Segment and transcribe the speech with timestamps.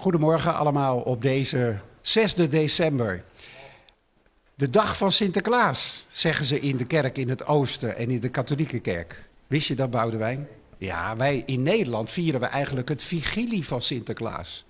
[0.00, 3.22] Goedemorgen allemaal op deze 6 december.
[4.54, 8.28] De dag van Sinterklaas, zeggen ze in de kerk in het oosten en in de
[8.28, 9.28] katholieke kerk.
[9.46, 10.48] Wist je dat, Boudewijn?
[10.78, 14.64] Ja, wij in Nederland vieren we eigenlijk het vigilie van Sinterklaas.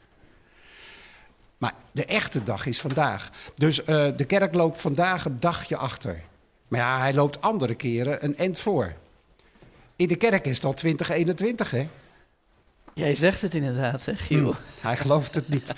[1.59, 3.31] Maar de echte dag is vandaag.
[3.55, 3.87] Dus uh,
[4.17, 6.21] de kerk loopt vandaag een dagje achter.
[6.69, 8.93] Maar ja, hij loopt andere keren een end voor.
[9.97, 11.89] In de kerk is al 2021, hè?
[12.95, 14.51] Jij zegt het inderdaad, hè, Giel?
[14.53, 15.75] Hm, hij gelooft het niet.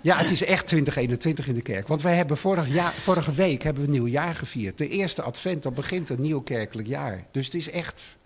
[0.00, 1.88] Ja, het is echt 2021 in de kerk.
[1.88, 4.78] Want wij hebben vorig vorige week hebben we een nieuw jaar gevierd.
[4.78, 7.24] De eerste advent, dan begint een nieuw kerkelijk jaar.
[7.30, 8.18] Dus het is echt...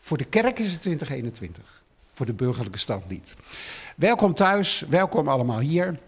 [0.00, 1.82] Voor de kerk is het 2021.
[2.12, 3.34] Voor de burgerlijke stand niet.
[3.96, 5.98] Welkom thuis, welkom allemaal hier.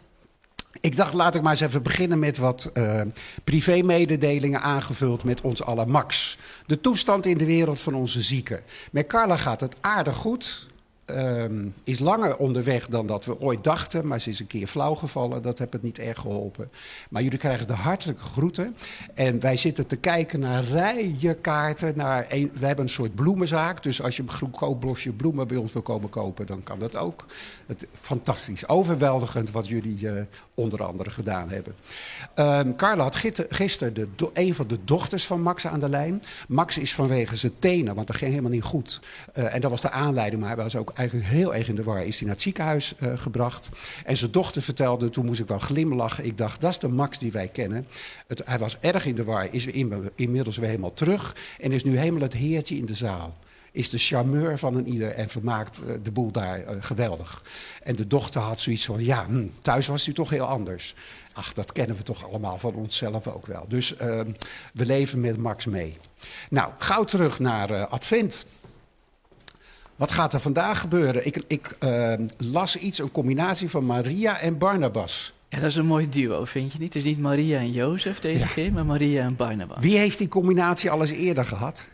[0.81, 3.01] Ik dacht, laat ik maar eens even beginnen met wat uh,
[3.45, 6.39] privé-mededelingen aangevuld met ons alle Max.
[6.67, 8.63] De toestand in de wereld van onze zieken.
[8.91, 10.69] Met Carla gaat het aardig goed.
[11.11, 14.95] Um, is langer onderweg dan dat we ooit dachten, maar ze is een keer flauw
[14.95, 15.43] gevallen.
[15.43, 16.71] Dat heeft het niet erg geholpen.
[17.11, 18.77] Maar jullie krijgen de hartelijke groeten.
[19.15, 21.93] En wij zitten te kijken naar rijen kaarten.
[21.97, 23.83] Naar we hebben een soort bloemenzaak.
[23.83, 26.97] Dus als je een goedkoop blosje bloemen bij ons wil komen kopen, dan kan dat
[26.97, 27.27] ook.
[27.67, 30.13] Het, fantastisch, overweldigend wat jullie uh,
[30.55, 31.75] onder andere gedaan hebben.
[32.35, 33.17] Um, Carla had
[33.49, 36.23] gisteren de, een van de dochters van Max aan de lijn.
[36.49, 39.01] Max is vanwege zijn tenen, want dat ging helemaal niet goed.
[39.35, 41.83] Uh, en dat was de aanleiding, maar hij was ook eigenlijk heel erg in de
[41.83, 42.05] war.
[42.05, 43.69] Is hij naar het ziekenhuis uh, gebracht.
[44.05, 46.25] En zijn dochter vertelde, toen moest ik wel glimlachen.
[46.25, 47.87] Ik dacht, dat is de Max die wij kennen.
[48.27, 51.37] Het, hij was erg in de war, is in, inmiddels weer helemaal terug.
[51.61, 53.37] En is nu helemaal het heertje in de zaal
[53.73, 57.43] is de charmeur van een ieder en vermaakt uh, de boel daar uh, geweldig.
[57.83, 60.95] En de dochter had zoiets van, ja, hm, thuis was hij toch heel anders.
[61.33, 63.65] Ach, dat kennen we toch allemaal van onszelf ook wel.
[63.69, 63.99] Dus uh,
[64.73, 65.97] we leven met Max mee.
[66.51, 68.47] Nou, gauw terug naar Advent.
[69.99, 71.27] Wat gaat er vandaag gebeuren?
[71.27, 71.77] Ik, ik
[72.37, 75.33] las iets, een combinatie van Maria en Barnabas.
[75.49, 76.95] Ja, dat is een mooi duo, vind je niet?
[76.95, 78.47] Het is niet Maria en Jozef deze ja.
[78.47, 79.79] keer, maar Maria en Barnabas.
[79.81, 81.89] Wie heeft die combinatie al eens eerder gehad?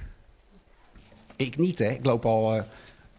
[1.37, 1.91] Ik niet, hè.
[1.91, 2.62] Ik loop al uh,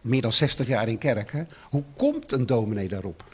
[0.00, 1.32] meer dan 60 jaar in kerk.
[1.32, 1.42] Hè.
[1.68, 3.24] Hoe komt een dominee daarop?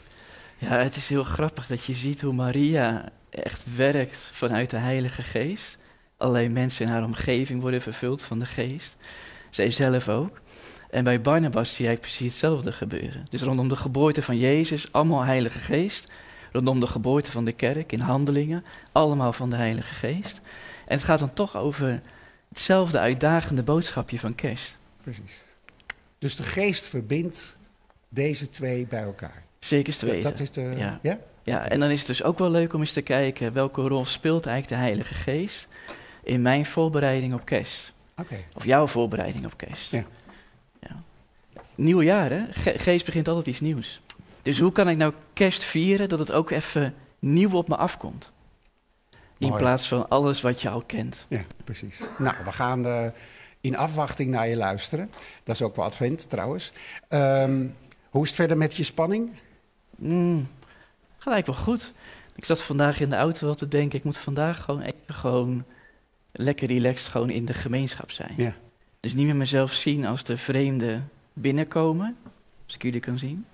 [0.57, 5.23] Ja, het is heel grappig dat je ziet hoe Maria echt werkt vanuit de Heilige
[5.23, 5.77] Geest.
[6.17, 8.95] Alleen mensen in haar omgeving worden vervuld van de Geest.
[9.49, 10.41] Zij zelf ook.
[10.93, 13.25] En bij Barnabas zie je precies hetzelfde gebeuren.
[13.29, 16.11] Dus rondom de geboorte van Jezus, allemaal Heilige Geest.
[16.51, 20.41] Rondom de geboorte van de kerk in handelingen, allemaal van de Heilige Geest.
[20.85, 22.01] En het gaat dan toch over
[22.49, 24.77] hetzelfde uitdagende boodschapje van kerst.
[25.01, 25.43] Precies.
[26.19, 27.57] Dus de geest verbindt
[28.09, 29.43] deze twee bij elkaar.
[29.59, 30.23] Zeker te weten.
[30.23, 30.61] Dat is de.
[30.61, 30.99] Ja.
[31.01, 31.19] ja.
[31.43, 31.69] Ja?
[31.69, 34.45] en dan is het dus ook wel leuk om eens te kijken welke rol speelt
[34.45, 35.67] eigenlijk de Heilige Geest
[36.23, 37.93] in mijn voorbereiding op kerst.
[38.17, 38.37] Oké.
[38.53, 39.91] Of jouw voorbereiding op kerst.
[39.91, 40.03] Ja.
[41.75, 42.43] Nieuw jaar, hè?
[42.77, 43.99] geest begint altijd iets nieuws.
[44.41, 48.31] Dus hoe kan ik nou kerst vieren dat het ook even nieuw op me afkomt?
[49.37, 51.25] In plaats van alles wat je al kent.
[51.27, 52.01] Ja, precies.
[52.17, 53.05] Nou, we gaan uh,
[53.61, 55.11] in afwachting naar je luisteren.
[55.43, 56.71] Dat is ook wel advent trouwens.
[57.09, 57.75] Um,
[58.09, 59.31] hoe is het verder met je spanning?
[59.95, 60.47] Mm,
[61.17, 61.93] gelijk wel goed.
[62.35, 65.65] Ik zat vandaag in de auto wel te denken, ik moet vandaag gewoon even gewoon
[66.31, 68.33] lekker relaxed gewoon in de gemeenschap zijn.
[68.37, 68.53] Ja.
[68.99, 71.01] Dus niet meer mezelf zien als de vreemde
[71.33, 72.17] binnenkomen,
[72.65, 73.45] als ik jullie kan zien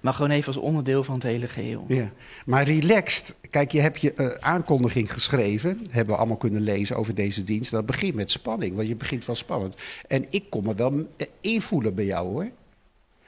[0.00, 1.84] maar gewoon even als onderdeel van het hele geheel.
[1.88, 2.10] Ja,
[2.44, 3.34] maar relaxed.
[3.50, 7.70] Kijk, je hebt je uh, aankondiging geschreven, hebben we allemaal kunnen lezen over deze dienst.
[7.70, 9.76] Dat begint met spanning, want je begint wel spannend.
[10.06, 11.06] En ik kom me wel
[11.40, 12.50] invoelen bij jou hoor.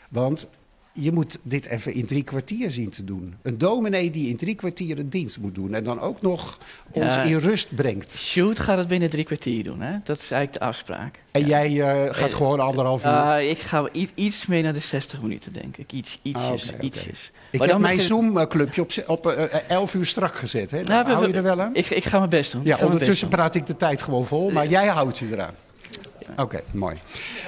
[0.09, 0.51] Want
[0.93, 3.35] je moet dit even in drie kwartier zien te doen.
[3.43, 6.59] Een dominee die in drie kwartier een dienst moet doen en dan ook nog
[6.91, 8.17] ons in rust brengt.
[8.19, 9.93] Shoot gaat het binnen drie kwartier doen, hè?
[10.05, 11.19] Dat is eigenlijk de afspraak.
[11.31, 11.67] En ja.
[11.67, 11.71] jij
[12.07, 13.11] uh, gaat uh, gewoon anderhalf uur?
[13.11, 15.93] Uh, ik ga iets meer naar de 60 minuten, denk ik.
[15.93, 17.31] Iets, ietsjes, ah, okay, ietsjes.
[17.31, 17.51] Okay.
[17.51, 19.27] Ik maar heb mijn Zoom-clubje op, op
[19.69, 20.83] 11 uur strak gezet, hè?
[20.83, 21.75] Nou, hou je er wel aan?
[21.75, 22.65] Ik, ik ga mijn best doen.
[22.65, 25.55] Ja, ondertussen praat ik de tijd gewoon vol, maar jij houdt je eraan.
[26.33, 26.97] Oké, okay, mooi.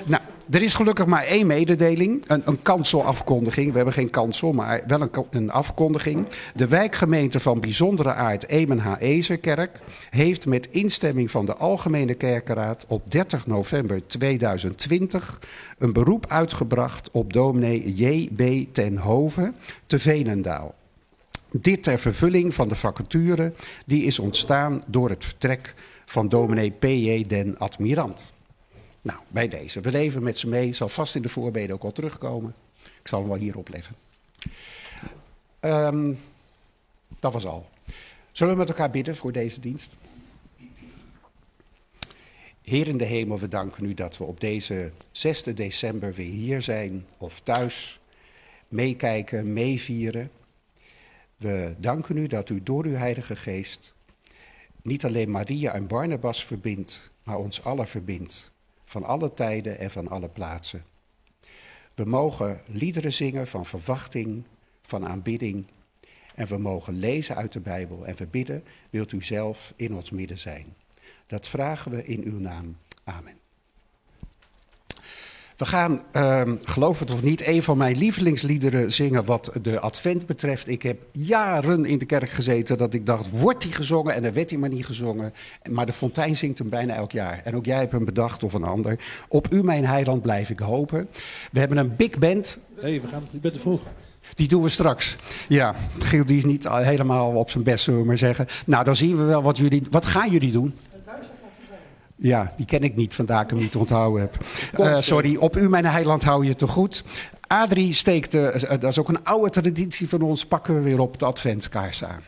[0.05, 3.71] Nou, er is gelukkig maar één mededeling, een, kanselafkondiging.
[3.71, 6.27] We hebben geen kansel, maar wel een, een, afkondiging.
[6.55, 9.79] De wijkgemeente van bijzondere aard Emen-Haezerkerk
[10.11, 15.41] heeft met instemming van de Algemene Kerkenraad op 30 november 2020
[15.79, 18.75] een beroep uitgebracht op dominee J.B.
[18.75, 19.53] ten Hove
[19.87, 20.75] te Venendaal.
[21.51, 23.53] Dit ter vervulling van de vacature
[23.87, 25.75] die is ontstaan door het vertrek
[26.05, 27.25] van dominee P.J.
[27.27, 28.34] den Admirant.
[29.05, 29.81] Nou, bij deze.
[29.81, 30.73] We leven met ze mee.
[30.73, 32.55] Zal vast in de voorbeden ook al terugkomen.
[32.83, 33.97] Ik zal hem wel hier opleggen.
[35.61, 36.19] Um,
[37.21, 37.69] dat was al.
[38.33, 39.97] Zullen we met elkaar bidden voor deze dienst?
[42.63, 46.63] Heer in de hemel, we danken u dat we op deze 6 december weer hier
[46.63, 48.01] zijn of thuis
[48.69, 50.31] meekijken, meevieren.
[51.37, 53.95] We danken u dat u door uw Heilige Geest
[54.83, 58.53] niet alleen Maria en Barnabas verbindt, maar ons allen verbindt,
[58.85, 60.85] van alle tijden en van alle plaatsen.
[61.95, 64.45] We mogen liederen zingen van verwachting,
[64.83, 65.67] van aanbidding.
[66.35, 68.07] En we mogen lezen uit de Bijbel.
[68.07, 70.75] En we bidden, wilt u zelf in ons midden zijn.
[71.27, 72.77] Dat vragen we in uw naam.
[73.05, 73.44] Amen.
[75.57, 80.27] We gaan, ehm, geloof het of niet, een van mijn lievelingsliederen zingen wat de advent
[80.27, 80.69] betreft.
[80.69, 84.15] Ik heb jaren in de kerk gezeten dat ik dacht, wordt die gezongen?
[84.15, 85.33] En dan werd hij maar niet gezongen.
[85.71, 87.41] Maar de fontein zingt hem bijna elk jaar.
[87.45, 88.99] En ook jij hebt hem bedacht of een ander.
[89.29, 91.09] Op u, mijn heiland, blijf ik hopen.
[91.53, 92.59] We hebben een big band.
[92.83, 93.81] Nee, we gaan, je bent te vroeg.
[94.35, 95.17] Die doen we straks.
[95.49, 98.47] Ja, Giel die is niet helemaal op zijn best, zullen we maar zeggen.
[98.67, 99.83] Nou, dan zien we wel wat jullie...
[99.91, 100.75] Wat gaan jullie doen?
[102.17, 104.45] Ja, die ken ik niet, vandaar ik hem niet onthouden heb.
[104.79, 107.05] Uh, sorry, op u mijn heiland hou je te goed.
[107.41, 111.19] Adrie steekt, uh, dat is ook een oude traditie van ons, pakken we weer op
[111.19, 112.21] de adventskaars aan.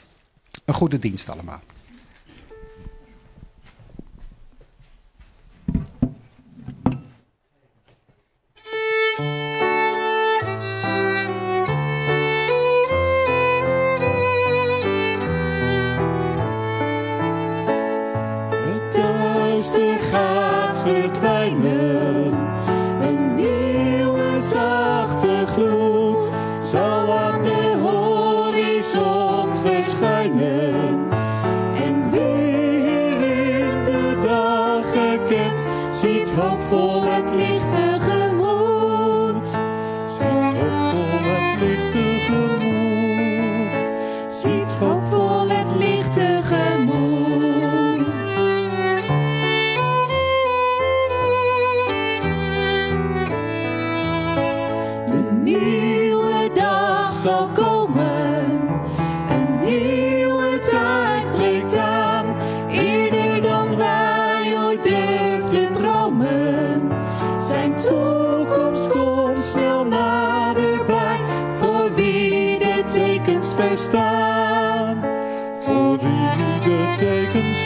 [0.64, 1.60] Een goede dienst allemaal.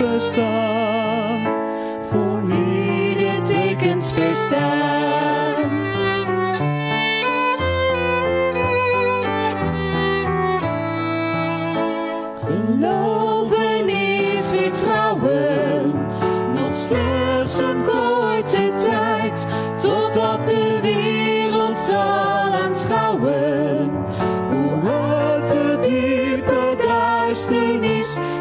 [0.01, 1.41] Verstaan,
[2.11, 4.80] voor wie de tekens verstaan.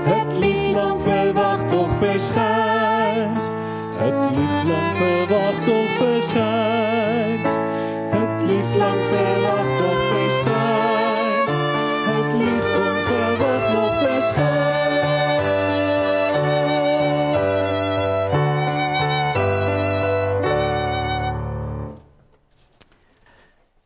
[0.04, 3.54] Het licht lang verwacht toch verschijnt.
[3.98, 7.60] Het licht lang verwacht toch verschijnt.
[8.16, 9.69] Het licht lang verwacht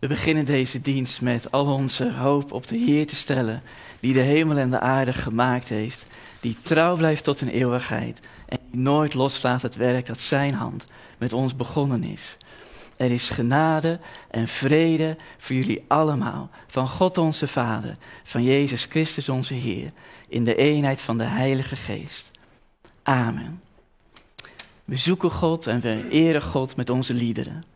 [0.04, 3.62] We beginnen deze dienst met al onze hoop op de Heer te stellen,
[4.00, 6.10] die de hemel en de aarde gemaakt heeft,
[6.40, 10.86] die trouw blijft tot een eeuwigheid en die nooit loslaat het werk dat Zijn hand
[11.18, 12.38] met ons begonnen is.
[12.96, 19.30] Er is genade en vrede voor jullie allemaal, van God onze Vader, van Jezus Christus
[19.30, 19.90] onze Heer,
[20.28, 22.32] in de eenheid van de Heilige Geest.
[23.04, 23.62] Amen.
[24.86, 27.73] We zoeken God en we eren God met onze liederen.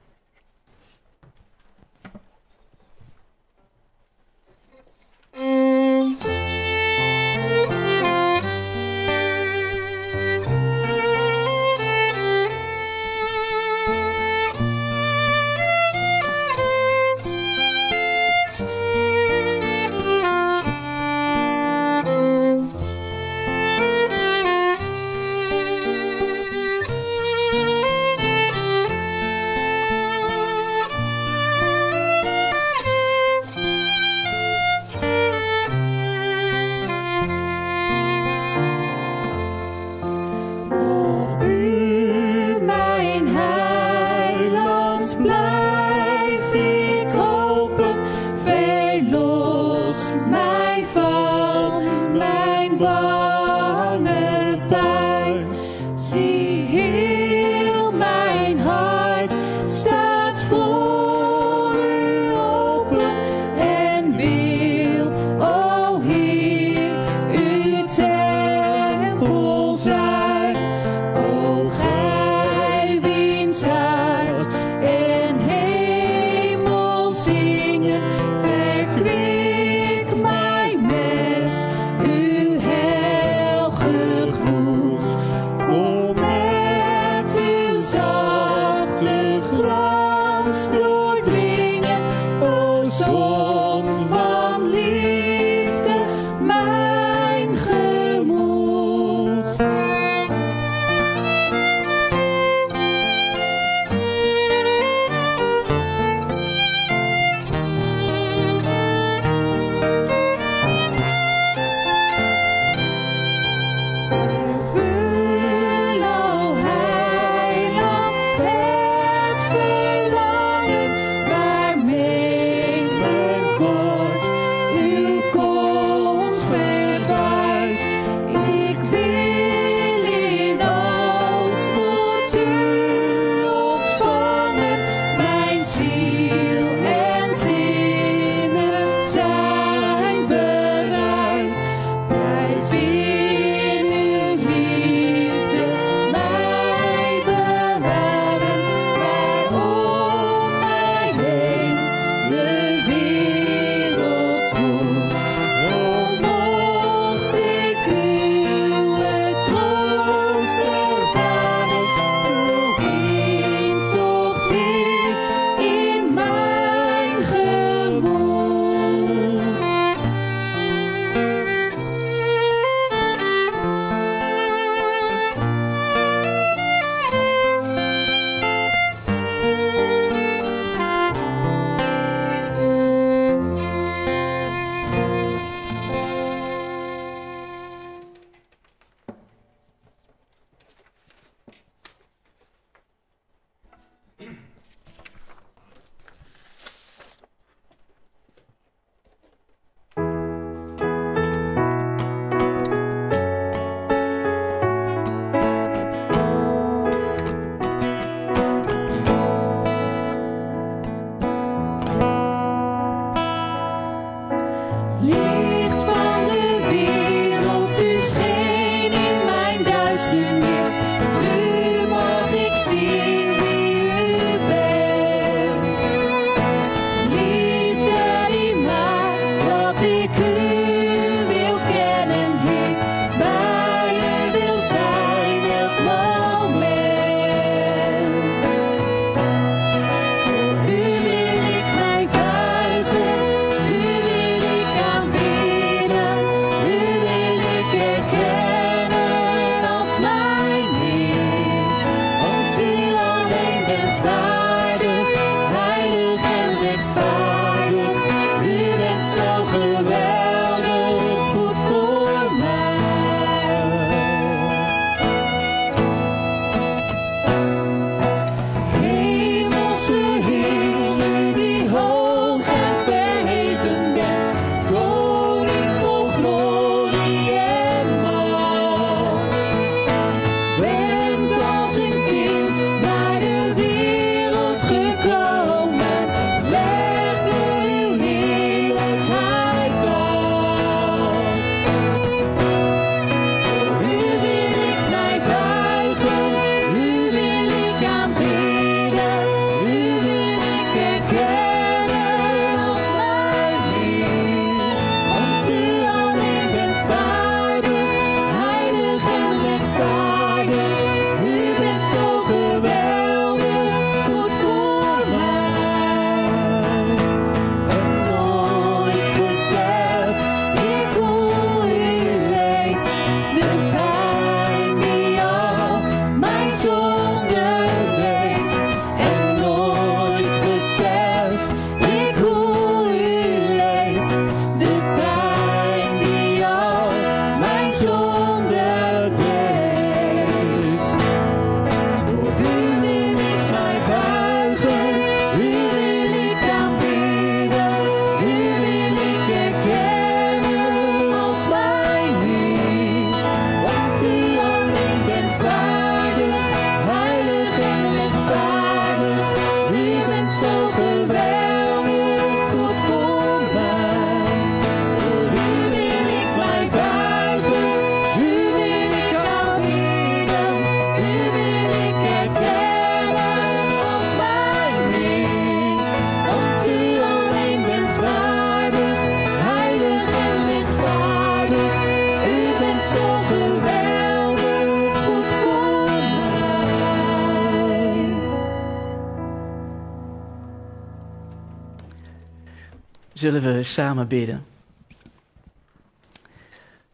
[393.31, 394.45] Zullen we samen bidden.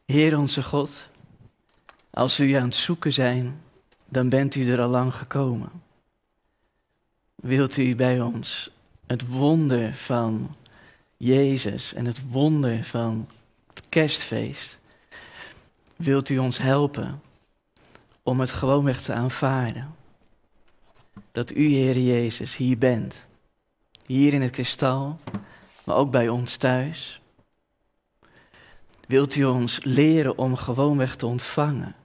[0.06, 1.10] Heer onze God,
[2.10, 3.62] als u aan het zoeken zijn,
[4.06, 5.70] dan bent u er al lang gekomen.
[7.36, 8.72] Wilt u bij ons
[9.06, 10.56] het wonder van
[11.18, 13.28] Jezus en het wonder van
[13.74, 14.80] het kerstfeest,
[15.96, 17.22] wilt u ons helpen
[18.24, 19.96] om het gewoonweg te aanvaarden?
[21.32, 23.22] Dat u, Heer Jezus, hier bent.
[24.06, 25.20] Hier in het kristal,
[25.86, 27.22] maar ook bij ons thuis.
[29.08, 31.96] Wilt u ons leren om gewoonweg te ontvangen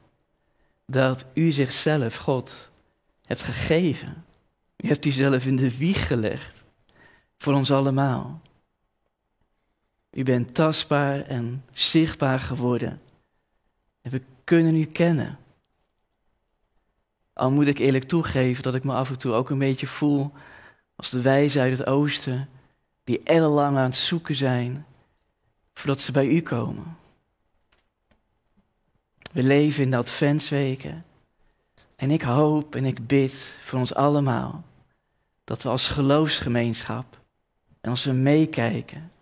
[0.86, 2.68] dat u zichzelf, God,
[3.24, 4.24] hebt gegeven.
[4.76, 6.64] U hebt u zelf in de wieg gelegd
[7.38, 8.40] voor ons allemaal.
[10.10, 13.00] U bent tastbaar en zichtbaar geworden.
[14.02, 15.38] En we kunnen u kennen.
[17.32, 20.32] Al moet ik eerlijk toegeven dat ik me af en toe ook een beetje voel
[20.96, 22.48] als de wijzen uit het oosten,
[23.08, 24.86] die ellenlang aan het zoeken zijn
[25.74, 26.96] voordat ze bij u komen.
[29.32, 31.04] We leven in de adventsweken
[31.96, 34.64] en ik hoop en ik bid voor ons allemaal
[35.44, 37.20] dat we als geloofsgemeenschap
[37.80, 39.12] en als we meekijken,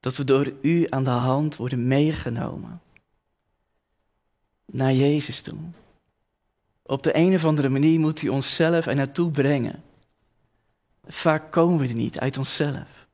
[0.00, 2.80] dat we door u aan de hand worden meegenomen
[4.64, 5.58] naar Jezus toe.
[6.82, 9.82] Op de een of andere manier moet u onszelf er naartoe brengen.
[11.06, 13.06] Vaak komen we er niet uit onszelf.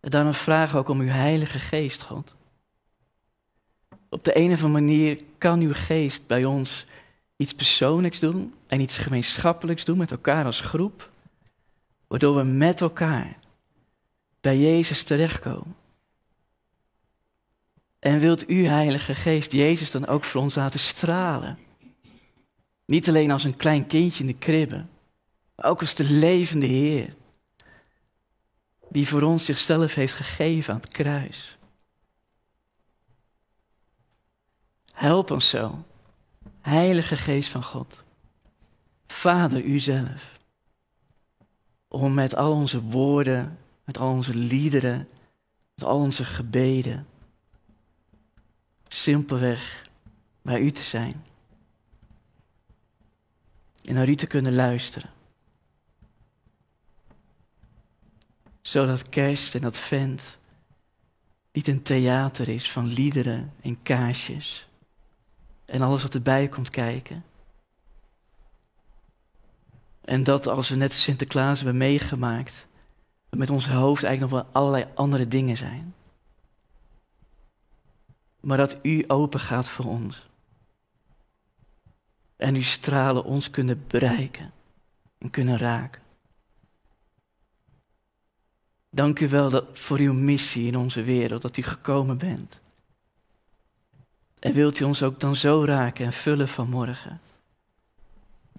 [0.00, 2.34] En daarom vragen we ook om uw Heilige Geest, God.
[4.08, 6.84] Op de een of andere manier kan uw geest bij ons
[7.36, 11.10] iets persoonlijks doen en iets gemeenschappelijks doen met elkaar als groep,
[12.06, 13.36] waardoor we met elkaar
[14.40, 15.76] bij Jezus terechtkomen.
[17.98, 21.58] En wilt u, Heilige Geest, Jezus dan ook voor ons laten stralen?
[22.84, 24.84] Niet alleen als een klein kindje in de kribbe,
[25.56, 27.14] maar ook als de levende Heer,
[28.88, 31.58] die voor ons zichzelf heeft gegeven aan het kruis.
[34.92, 35.84] Help ons zo,
[36.60, 38.02] Heilige Geest van God,
[39.06, 40.38] Vader uzelf,
[41.88, 45.08] om met al onze woorden, met al onze liederen,
[45.74, 47.06] met al onze gebeden,
[48.88, 49.88] simpelweg
[50.42, 51.24] bij u te zijn.
[53.84, 55.13] En naar u te kunnen luisteren.
[58.66, 60.38] Zodat kerst en advent
[61.52, 64.68] niet een theater is van liederen en kaarsjes
[65.64, 67.24] en alles wat erbij komt kijken.
[70.00, 72.66] En dat als we net Sinterklaas hebben meegemaakt,
[73.28, 75.94] we met ons hoofd eigenlijk nog wel allerlei andere dingen zijn.
[78.40, 80.28] Maar dat u open gaat voor ons.
[82.36, 84.52] En uw stralen ons kunnen bereiken
[85.18, 86.03] en kunnen raken.
[88.94, 92.60] Dank u wel dat, voor uw missie in onze wereld, dat u gekomen bent.
[94.38, 97.20] En wilt u ons ook dan zo raken en vullen vanmorgen,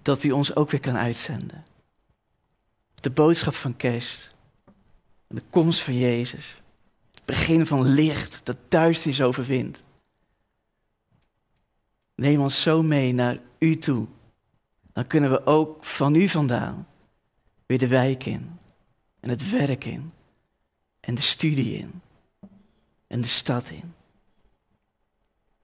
[0.02, 1.64] dat u ons ook weer kan uitzenden.
[2.94, 4.30] De boodschap van kerst,
[5.26, 6.60] de komst van Jezus,
[7.14, 9.82] het begin van licht dat duisternis overwint.
[12.14, 14.06] Neem ons zo mee naar u toe.
[14.92, 16.86] Dan kunnen we ook van u vandaan
[17.66, 18.58] weer de wijk in.
[19.20, 20.14] En het werk in.
[21.06, 22.00] En de studie in.
[23.06, 23.94] En de stad in.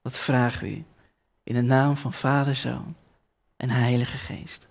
[0.02, 0.84] Dat vragen we u
[1.42, 2.94] in de naam van Vader, Zoon
[3.56, 4.66] en Heilige Geest.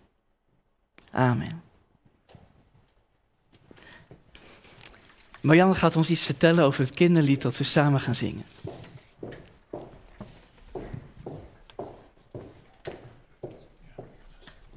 [1.12, 1.62] Amen.
[5.42, 8.46] Marianne gaat ons iets vertellen over het kinderlied dat we samen gaan zingen.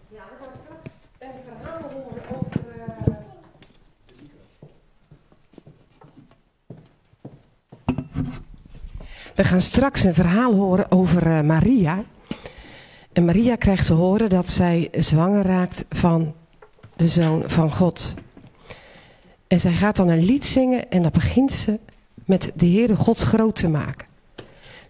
[0.08, 2.62] Ja, we gaan straks een verhaal horen over.
[2.80, 3.14] eh,
[9.34, 12.04] We gaan straks een verhaal horen over eh, Maria.
[13.12, 16.34] En Maria krijgt te horen dat zij zwanger raakt van
[16.96, 18.14] de zoon van God.
[19.46, 21.78] En zij gaat dan een lied zingen en dan begint ze
[22.24, 24.06] met de Heere God groot te maken.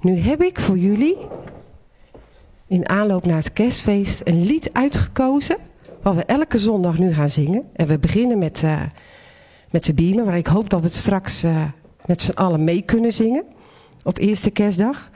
[0.01, 1.17] Nu heb ik voor jullie
[2.67, 5.57] in aanloop naar het kerstfeest een lied uitgekozen.
[6.03, 7.63] Wat we elke zondag nu gaan zingen.
[7.73, 8.83] En we beginnen met, eh
[9.71, 10.25] met de beamer.
[10.25, 11.65] Maar ik hoop dat we het straks eh,
[12.07, 13.45] met z'n allen mee kunnen zingen.
[14.05, 15.11] Op eerste kerstdag.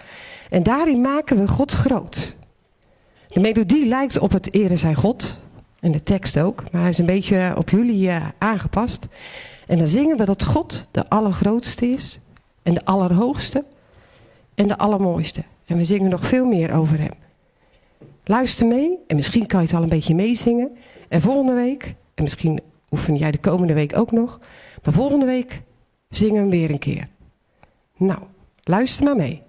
[0.51, 2.37] En daarin maken we God groot.
[3.29, 5.41] De melodie lijkt op het Ere zij God.
[5.81, 6.63] En de tekst ook.
[6.73, 9.09] Maar hij is een beetje op jullie eh, aangepast.
[9.67, 12.21] En dan zingen we dat God de allergrootste is.
[12.63, 13.65] En de allerhoogste.
[14.55, 15.43] En de allermooiste.
[15.67, 17.13] En we zingen nog veel meer over hem.
[18.25, 20.77] Luister mee en misschien kan je het al een beetje meezingen.
[21.09, 24.41] En volgende week, en misschien oefen jij de komende week ook nog.
[24.83, 25.63] Maar volgende week
[26.09, 27.09] zingen we hem weer een keer.
[27.97, 28.19] Nou,
[28.69, 29.48] luister maar mee.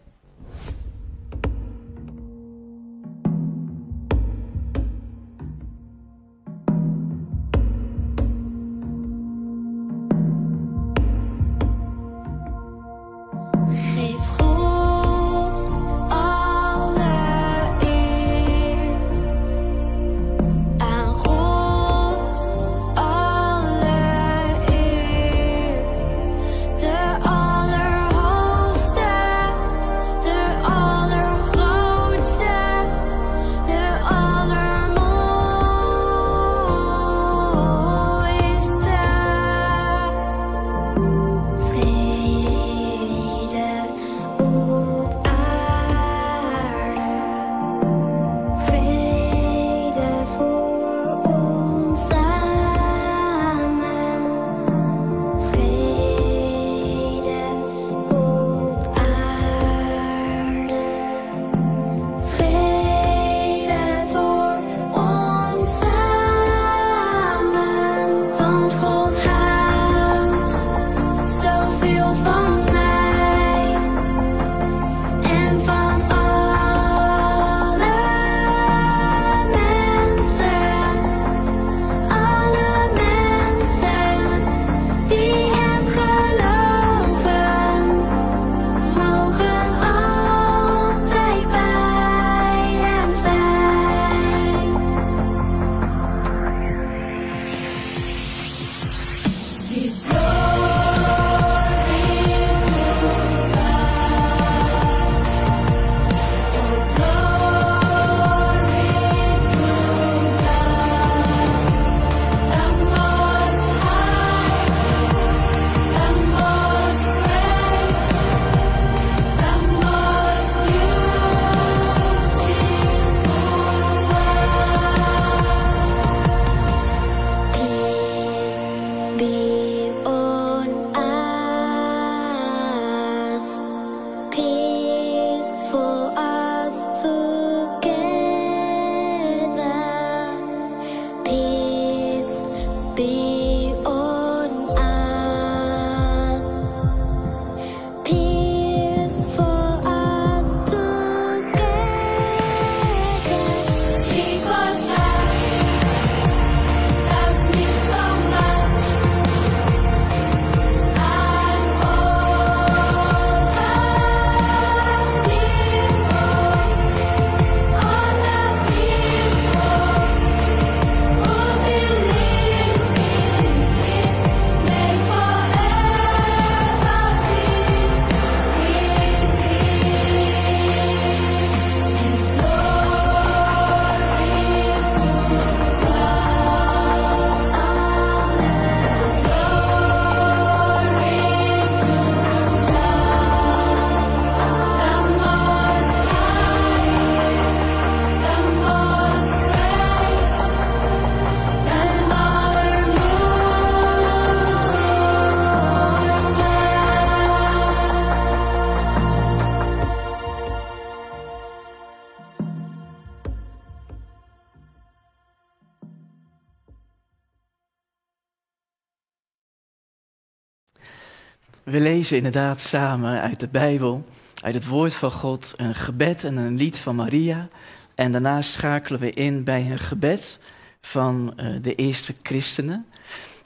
[221.79, 224.05] We lezen inderdaad samen uit de Bijbel,
[224.41, 227.47] uit het woord van God, een gebed en een lied van Maria.
[227.95, 230.39] En daarna schakelen we in bij een gebed
[230.81, 232.85] van eh, de eerste christenen,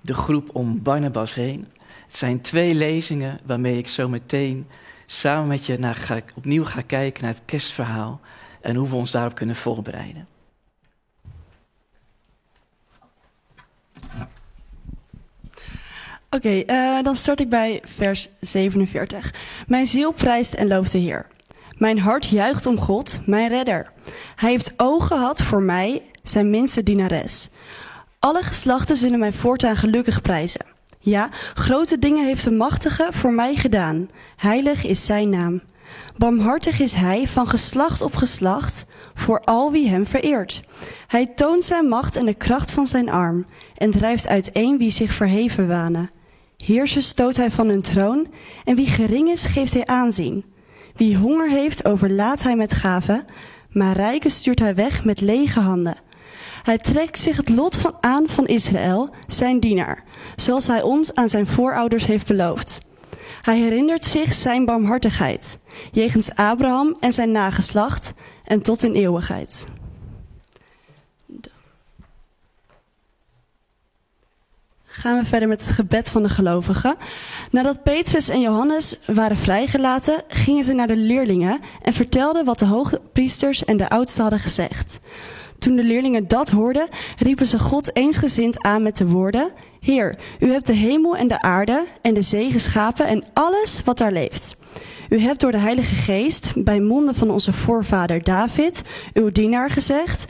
[0.02, 1.68] de groep om Barnabas heen.
[2.06, 4.68] Het zijn twee lezingen waarmee ik zo meteen
[5.06, 8.20] samen met je naar ga, opnieuw ga kijken naar het kerstverhaal
[8.62, 10.28] en hoe we ons daarop kunnen voorbereiden.
[16.34, 19.34] Oké, eh, dan start ik bij vers 47.
[19.68, 21.28] Mijn ziel prijst en looft de Heer.
[21.78, 23.92] Mijn hart juicht om God, mijn redder.
[24.36, 27.50] Hij heeft oog gehad voor mij, zijn minste dienares.
[28.20, 30.66] Alle geslachten zullen mij voortaan gelukkig prijzen.
[31.00, 34.10] Ja, grote dingen heeft de machtige voor mij gedaan.
[34.36, 35.62] Heilig is zijn naam.
[36.18, 40.62] Barmhartig is hij van geslacht op geslacht voor al wie hem vereert.
[41.08, 43.46] Hij toont zijn macht en de kracht van zijn arm
[43.78, 46.10] en drijft uiteen wie zich verheven wanen.
[46.66, 48.28] Heersers stoot hij van hun troon
[48.64, 50.46] en wie gering is geeft hij aanzien.
[50.96, 53.26] Wie honger heeft overlaat hij met gaven,
[53.70, 55.98] maar rijken stuurt hij weg met lege handen.
[56.64, 60.04] Hij trekt zich het lot van aan van Israël, zijn dienaar,
[60.36, 62.82] zoals hij ons aan zijn voorouders heeft beloofd.
[63.42, 65.60] Hij herinnert zich zijn barmhartigheid,
[65.92, 69.68] jegens Abraham en zijn nageslacht, en tot in eeuwigheid.
[75.04, 76.96] Gaan we verder met het gebed van de gelovigen.
[77.52, 82.66] Nadat Petrus en Johannes waren vrijgelaten, gingen ze naar de leerlingen en vertelden wat de
[82.66, 85.00] hoge priesters en de oudsten hadden gezegd.
[85.60, 86.88] Toen de leerlingen dat hoorden,
[87.18, 91.42] riepen ze God eensgezind aan met de woorden: Heer, u hebt de hemel en de
[91.42, 94.56] aarde en de zee geschapen en alles wat daar leeft.
[95.10, 98.82] U hebt door de Heilige Geest bij monden van onze voorvader David,
[99.14, 100.26] uw dienaar, gezegd: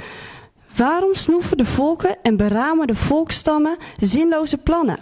[0.76, 5.00] Waarom snoeven de volken en beramen de volkstammen zinloze plannen?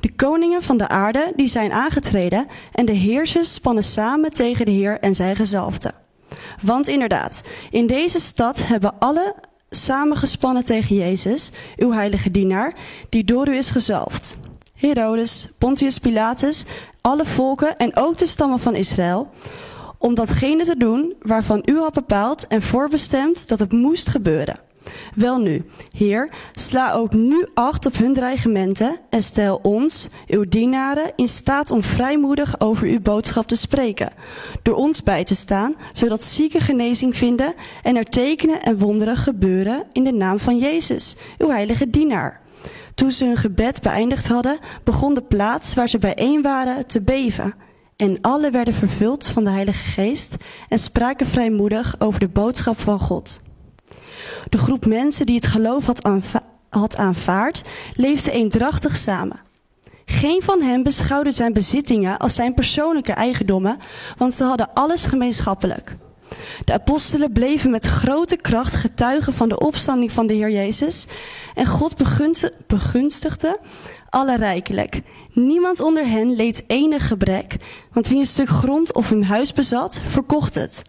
[0.00, 4.70] De koningen van de aarde die zijn aangetreden en de heersers spannen samen tegen de
[4.70, 5.92] Heer en zijn gezalfde.
[6.62, 9.34] Want inderdaad, in deze stad hebben alle
[9.70, 12.74] samengespannen tegen Jezus, uw heilige dienaar,
[13.08, 14.36] die door u is gezalfd.
[14.74, 16.64] Herodes, Pontius Pilatus,
[17.00, 19.28] alle volken en ook de stammen van Israël,
[19.98, 24.68] om datgene te doen waarvan u had bepaald en voorbestemd dat het moest gebeuren.
[25.14, 31.28] Welnu, Heer, sla ook nu acht op hun dreigementen en stel ons, uw dienaren, in
[31.28, 34.12] staat om vrijmoedig over uw boodschap te spreken,
[34.62, 39.84] door ons bij te staan, zodat zieken genezing vinden en er tekenen en wonderen gebeuren
[39.92, 42.40] in de naam van Jezus, uw heilige dienaar.
[42.94, 47.54] Toen ze hun gebed beëindigd hadden, begon de plaats waar ze bijeen waren te beven.
[47.96, 50.36] En alle werden vervuld van de Heilige Geest
[50.68, 53.40] en spraken vrijmoedig over de boodschap van God.
[54.48, 57.62] De groep mensen die het geloof had, aanva- had aanvaard,
[57.94, 59.40] leefde eendrachtig samen.
[60.04, 63.78] Geen van hen beschouwde zijn bezittingen als zijn persoonlijke eigendommen,
[64.16, 65.96] want ze hadden alles gemeenschappelijk.
[66.64, 71.06] De apostelen bleven met grote kracht getuigen van de opstanding van de Heer Jezus
[71.54, 73.58] en God begunst- begunstigde
[74.08, 75.00] alle rijkelijk.
[75.32, 77.56] Niemand onder hen leed enig gebrek,
[77.92, 80.82] want wie een stuk grond of een huis bezat, verkocht het,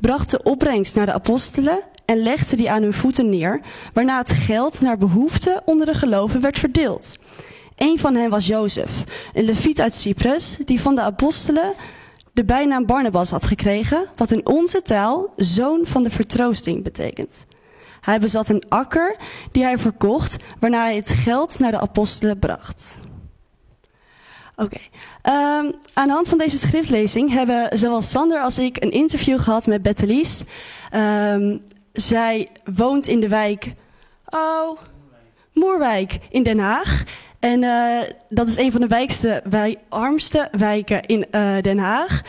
[0.00, 3.60] bracht de opbrengst naar de apostelen en legde die aan hun voeten neer,
[3.92, 7.18] waarna het geld naar behoefte onder de geloven werd verdeeld.
[7.76, 11.72] Een van hen was Jozef, een leviet uit Cyprus, die van de apostelen
[12.32, 17.46] de bijnaam Barnabas had gekregen, wat in onze taal zoon van de vertroosting betekent.
[18.00, 19.16] Hij bezat een akker
[19.52, 22.98] die hij verkocht, waarna hij het geld naar de apostelen bracht.
[24.56, 24.78] Oké.
[25.22, 29.66] Ehm, aan de hand van deze schriftlezing hebben zowel Sander als ik een interview gehad
[29.66, 30.44] met Bettelies.
[30.90, 31.58] Ehm,
[31.92, 33.74] zij woont in de wijk.
[34.28, 34.78] Oh.
[35.52, 37.04] Moerwijk in Den Haag.
[37.40, 42.22] En eh, dat is een van de wijkste, wij, armste wijken in eh, Den Haag.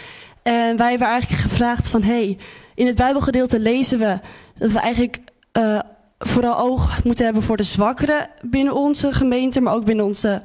[0.44, 2.04] En wij hebben eigenlijk gevraagd van...
[2.04, 2.38] hey,
[2.76, 4.20] in het Bijbelgedeelte lezen we
[4.58, 5.18] dat we eigenlijk
[5.52, 5.80] eh,
[6.20, 9.62] vooral oog moeten hebben voor de zwakkeren binnen onze gemeente...
[9.62, 10.42] maar ook binnen onze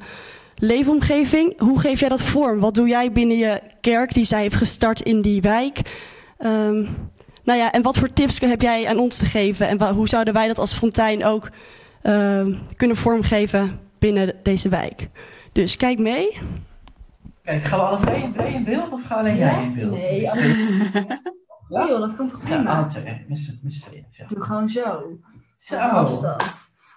[0.55, 1.59] leefomgeving.
[1.59, 2.59] Hoe geef jij dat vorm?
[2.59, 5.79] Wat doe jij binnen je kerk die zij heeft gestart in die wijk?
[6.37, 6.81] Ehm,
[7.43, 9.67] nou ja, en wat voor tips heb jij aan ons te geven?
[9.67, 11.49] En hoe zouden wij dat als Fontijn ook
[12.01, 15.09] ehm, kunnen vormgeven binnen deze wijk?
[15.51, 16.37] Dus kijk mee.
[17.43, 19.91] Kijk, gaan we alle twee, twee in beeld of gaan alleen jij in beeld?
[19.91, 21.21] Nee, Met alle- z'n-
[21.69, 22.77] Oh joh, dat komt toch Ja, prima?
[22.77, 23.03] alle twee.
[23.03, 24.05] Tweeën.
[24.11, 24.27] zeg.
[24.27, 25.17] Doe gewoon zo.
[25.57, 25.75] Zo.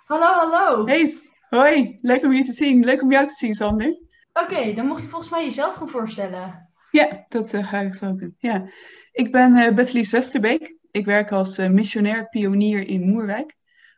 [0.07, 0.87] Hallo, hallo.
[0.87, 1.11] Hey,
[1.49, 1.99] hoi.
[2.01, 2.85] Leuk om je te zien.
[2.85, 3.99] Leuk om jou te zien, Sander.
[4.33, 6.71] Oké, dan mocht je volgens mij jezelf gaan voorstellen.
[6.91, 8.35] Ja, dat eh, ga ik zo doen.
[8.39, 8.69] Ja.
[9.13, 10.77] Ik ben Bettelies Westerbeek.
[10.91, 13.55] Ik werk als eh, missionair pionier in Moerwijk.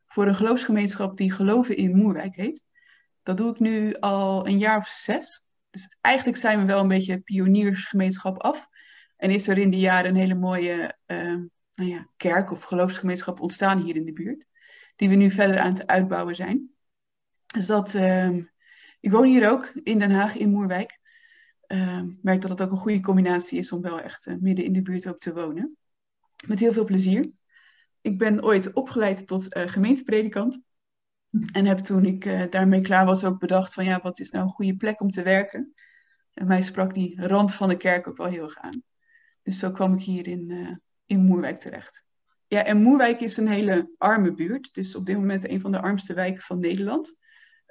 [0.06, 2.64] Voor een geloofsgemeenschap die Geloven in Moerwijk heet.
[3.22, 5.50] Dat doe ik nu al een jaar of zes.
[5.70, 8.68] Dus eigenlijk zijn we wel een beetje pioniersgemeenschap af.
[9.16, 13.80] En is er in die jaren een hele mooie nou ja, kerk of geloofsgemeenschap ontstaan
[13.82, 14.44] hier in de buurt.
[14.96, 16.70] Die we nu verder aan het uitbouwen zijn.
[17.54, 18.42] Dus dat, ehm,
[19.00, 20.98] ik woon hier ook in Den Haag in Moerwijk.
[21.66, 24.64] Ehm, Ik merk dat het ook een goede combinatie is om wel echt eh, midden
[24.64, 25.76] in de buurt ook te wonen.
[26.46, 27.30] Met heel veel plezier.
[28.00, 30.60] Ik ben ooit opgeleid tot eh, gemeentepredikant.
[31.52, 34.44] En heb toen ik eh, daarmee klaar was ook bedacht van ja, wat is nou
[34.44, 35.74] een goede plek om te werken.
[36.34, 38.82] En mij sprak die rand van de kerk ook wel heel erg aan.
[39.42, 42.04] Dus zo kwam ik hier in, in Moerwijk terecht.
[42.46, 44.66] Ja, en Moerwijk is een hele arme buurt.
[44.66, 47.17] Het is op dit moment een van de armste wijken van Nederland.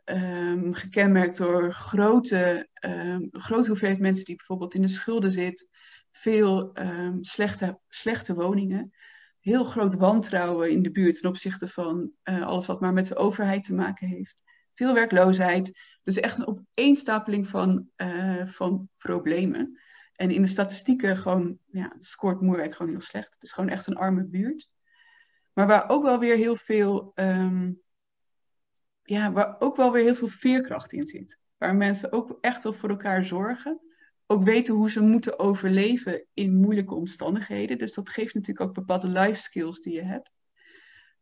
[0.08, 5.68] Ehm, gekenmerkt door grote, ehm, grote hoeveelheid mensen die bijvoorbeeld in de schulden zitten.
[6.10, 8.92] Veel ehm, slechte, slechte woningen.
[9.40, 13.16] Heel groot wantrouwen in de buurt ten opzichte van eh, alles wat maar met de
[13.16, 14.44] overheid te maken heeft.
[14.74, 15.80] Veel werkloosheid.
[16.04, 19.80] Dus echt een opeenstapeling van, eh, van problemen.
[20.14, 23.34] En in de statistieken gewoon, ja, scoort Moerwijk gewoon heel slecht.
[23.34, 24.70] Het is gewoon echt een arme buurt.
[25.54, 27.12] Maar waar ook wel weer heel veel
[29.10, 31.40] ja, waar ook wel weer heel veel veerkracht in zit.
[31.58, 33.80] Waar mensen ook echt wel voor elkaar zorgen.
[34.26, 37.78] Ook weten hoe ze moeten overleven in moeilijke omstandigheden.
[37.78, 40.36] Dus dat geeft natuurlijk ook bepaalde life skills die je hebt.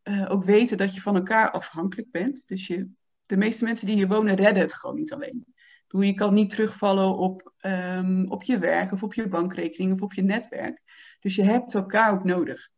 [0.02, 2.48] Eh, ook weten dat je van elkaar afhankelijk bent.
[2.48, 2.90] Dus je,
[3.22, 5.54] de meeste mensen die hier wonen redden het gewoon niet alleen.
[5.88, 10.12] Je kan niet terugvallen op, ehm, op je werk of op je bankrekening of op
[10.12, 10.82] je netwerk.
[11.20, 12.68] Dus je hebt elkaar ook nodig.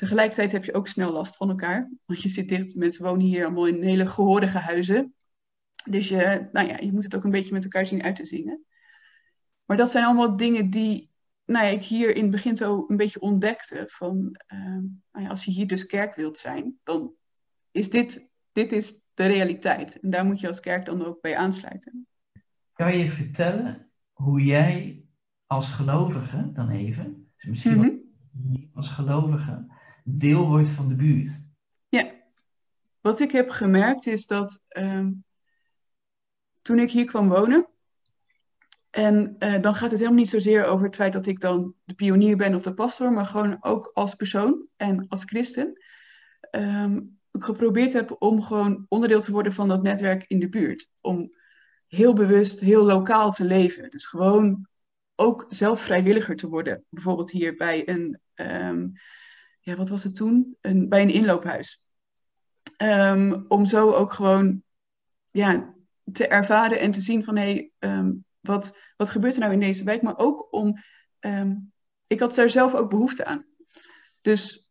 [0.00, 1.90] Tegelijkertijd heb je ook snel last van elkaar.
[2.06, 5.14] Want je zit dicht, mensen wonen hier allemaal in hele gehoorige huizen.
[5.84, 8.24] Dus je, nou ja, je moet het ook een beetje met elkaar zien uit te
[8.24, 8.64] zingen.
[9.64, 11.10] Maar dat zijn allemaal dingen die
[11.44, 13.84] nou ja, ik hier in het begin zo een beetje ontdekte.
[13.86, 14.82] Van, ehm,
[15.12, 17.12] nou ja, als je hier dus kerk wilt zijn, dan
[17.70, 20.00] is dit, dit is de realiteit.
[20.00, 22.06] En daar moet je als kerk dan ook bij aansluiten.
[22.72, 25.04] Kan je vertellen hoe jij
[25.46, 29.78] als gelovige, dan even, dus misschien niet als gelovige,
[30.18, 31.40] deel wordt van de buurt?
[31.88, 32.10] Ja,
[33.00, 35.12] wat ik heb gemerkt is dat ehm,
[36.62, 37.68] toen ik hier kwam wonen,
[38.90, 41.94] en eh, dan gaat het helemaal niet zozeer over het feit dat ik dan de
[41.94, 45.82] pionier ben of de pastor, maar gewoon ook als persoon en als christen.
[46.40, 46.96] ehm,
[47.32, 50.88] ik geprobeerd heb om gewoon onderdeel te worden van dat netwerk in de buurt.
[51.00, 51.34] Om
[51.86, 53.90] heel bewust, heel lokaal te leven.
[53.90, 54.68] Dus gewoon
[55.14, 56.84] ook zelf vrijwilliger te worden.
[56.88, 58.88] Bijvoorbeeld hier bij een, ehm,
[59.60, 60.56] ja, wat was het toen?
[60.60, 61.84] Een, bij een inloophuis.
[62.76, 64.62] Ehm, om zo ook gewoon
[65.30, 65.74] ja,
[66.12, 69.60] te ervaren en te zien van hé, hey, ehm, wat, wat gebeurt er nou in
[69.60, 70.02] deze wijk?
[70.02, 70.82] Maar ook om,
[71.18, 71.56] ehm,
[72.06, 73.46] ik had daar zelf ook behoefte aan.
[74.20, 74.68] Dus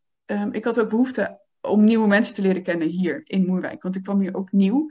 [0.52, 3.82] ik had ook behoefte om nieuwe mensen te leren kennen hier in Moerwijk.
[3.82, 4.88] Want ik kwam hier ook nieuw.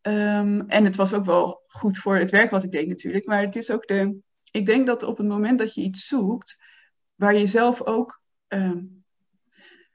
[0.00, 3.26] En het was ook wel goed voor het werk wat ik deed natuurlijk.
[3.26, 6.62] Maar het is ook de, ik denk dat op het moment dat je iets zoekt,
[7.14, 8.22] waar je zelf ook,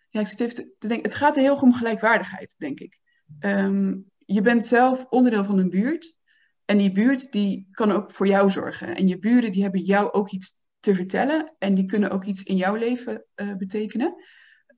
[0.10, 3.00] ja, ik zit even te, denken, het gaat heel erg om gelijkwaardigheid, denk ik.
[3.40, 6.16] Ehm, je bent zelf onderdeel van een buurt.
[6.66, 8.96] En die buurt die kan ook voor jou zorgen.
[8.96, 11.56] En je buren die hebben jou ook iets te vertellen.
[11.60, 14.16] En die kunnen ook iets in jouw leven eh, betekenen.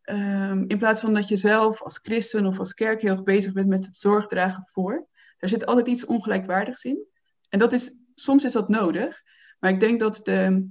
[0.01, 3.53] Ehm, in plaats van dat je zelf als christen of als kerk heel erg bezig
[3.53, 5.07] bent met het zorgdragen voor.
[5.37, 7.05] Daar zit altijd iets ongelijkwaardigs in.
[7.49, 9.21] En dat is, soms is dat nodig.
[9.59, 10.69] Maar ik denk dat de,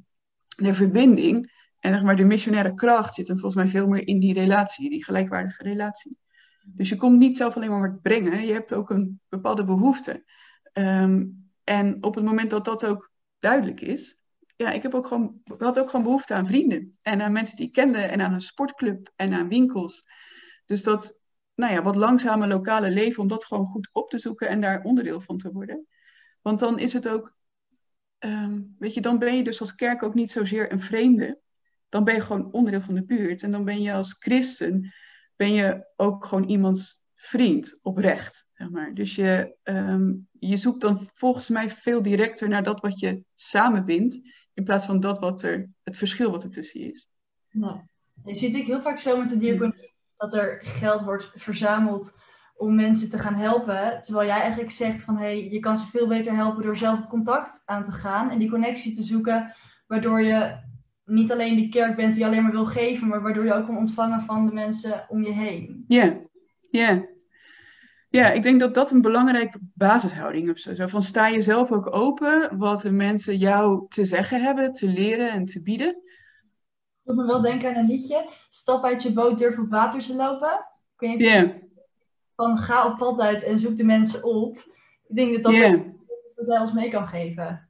[0.57, 4.19] de verbinding en zeg maar, de missionaire kracht zit hem volgens mij veel meer in
[4.19, 6.19] die relatie, die gelijkwaardige relatie.
[6.65, 10.25] Dus je komt niet zelf alleen maar wat brengen, je hebt ook een bepaalde behoefte.
[10.73, 11.27] Ehm,
[11.65, 14.19] en op het moment dat dat ook duidelijk is,
[14.57, 16.99] ja, ik heb ook gewoon, had ook gewoon behoefte aan vrienden.
[17.03, 20.09] En aan mensen die ik kende en aan een sportclub en aan winkels.
[20.67, 21.19] Dus dat,
[21.55, 24.83] nou ja, wat langzame lokale leven, om dat gewoon goed op te zoeken en daar
[24.83, 25.87] onderdeel van te worden.
[26.43, 27.37] Want dan is het ook,
[28.19, 31.41] ehm, weet je, dan ben je dus als kerk ook niet zozeer een vreemde.
[31.89, 33.43] Dan ben je gewoon onderdeel van de buurt.
[33.43, 34.93] En dan ben je als christen,
[35.37, 38.47] ben je ook gewoon iemands vriend, oprecht.
[38.53, 38.95] Zeg maar.
[38.95, 44.19] Dus je, ehm, je zoekt dan volgens mij veel directer naar dat wat je samenbindt,
[44.55, 47.09] in plaats van dat wat er, het verschil wat er tussen is.
[47.51, 47.81] Nou,
[48.25, 52.19] je ziet ik heel vaak zo met de diaconie dat er geld wordt verzameld
[52.57, 54.03] om mensen te gaan helpen.
[54.03, 57.09] Terwijl jij eigenlijk zegt van hey, je kan ze veel beter helpen door zelf het
[57.09, 59.55] contact aan te gaan en die connectie te zoeken.
[59.87, 60.57] Waardoor je
[61.09, 63.77] niet alleen die kerk bent die alleen maar wil geven, maar waardoor je ook kan
[63.77, 65.85] ontvangen van de mensen om je heen.
[65.89, 66.21] Ja,
[66.71, 67.07] ja.
[68.11, 70.63] Ja, ik denk dat dat een belangrijke basishouding is.
[70.63, 74.89] Zo van sta je zelf ook open wat de mensen jou te zeggen hebben, te
[74.89, 75.89] leren en te bieden.
[75.89, 78.29] Ik moet me wel denken aan een liedje.
[78.49, 80.67] Stap uit je boot, durf op water te lopen.
[80.99, 81.55] Ik weet
[82.37, 84.57] van ga op pad uit en zoek de mensen op.
[85.09, 85.75] Ik denk dat dat iets
[86.27, 87.69] is wat jij ons mee kan geven.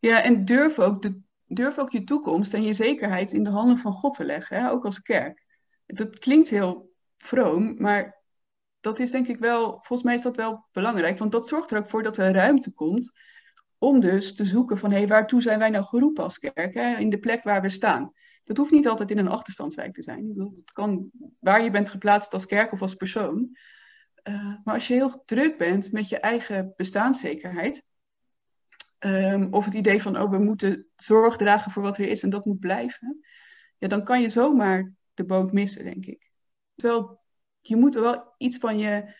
[0.00, 1.20] Ja, en durf ook, de,
[1.56, 4.70] durf ook je toekomst en je zekerheid in de handen van God te leggen, hè?
[4.70, 5.44] ook als kerk.
[5.86, 8.22] Dat klinkt heel vroom, maar
[8.80, 11.78] dat is denk ik wel, volgens mij is dat wel belangrijk, want dat zorgt er
[11.78, 13.12] ook voor dat er ruimte komt
[13.78, 16.96] om dus te zoeken van, hé, hey, waartoe zijn wij nou geroepen als kerk, hè?
[16.96, 18.12] in de plek waar we staan.
[18.44, 20.52] Dat hoeft niet altijd in een achterstandswijk te zijn.
[20.56, 23.56] Het kan waar je bent geplaatst als kerk of als persoon.
[24.28, 27.82] Uh, maar als je heel druk bent met je eigen bestaanszekerheid,
[29.04, 32.30] um, of het idee van, oh, we moeten zorg dragen voor wat er is en
[32.30, 33.20] dat moet blijven,
[33.78, 36.30] ja, dan kan je zomaar de boot missen, denk ik.
[36.74, 37.20] Terwijl
[37.60, 39.14] je moet wel iets van, je,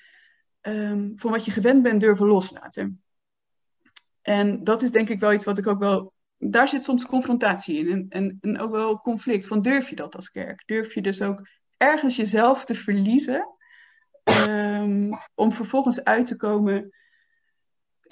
[0.60, 3.02] um, van wat je gewend bent durven loslaten.
[4.22, 6.12] En dat is denk ik wel iets wat ik ook wel.
[6.36, 9.46] Daar zit soms confrontatie in en, en, ook wel conflict.
[9.46, 10.62] Van durf je dat als kerk?
[10.66, 13.48] Durf je dus ook ergens jezelf te verliezen?
[14.24, 16.94] Um, om vervolgens uit te komen.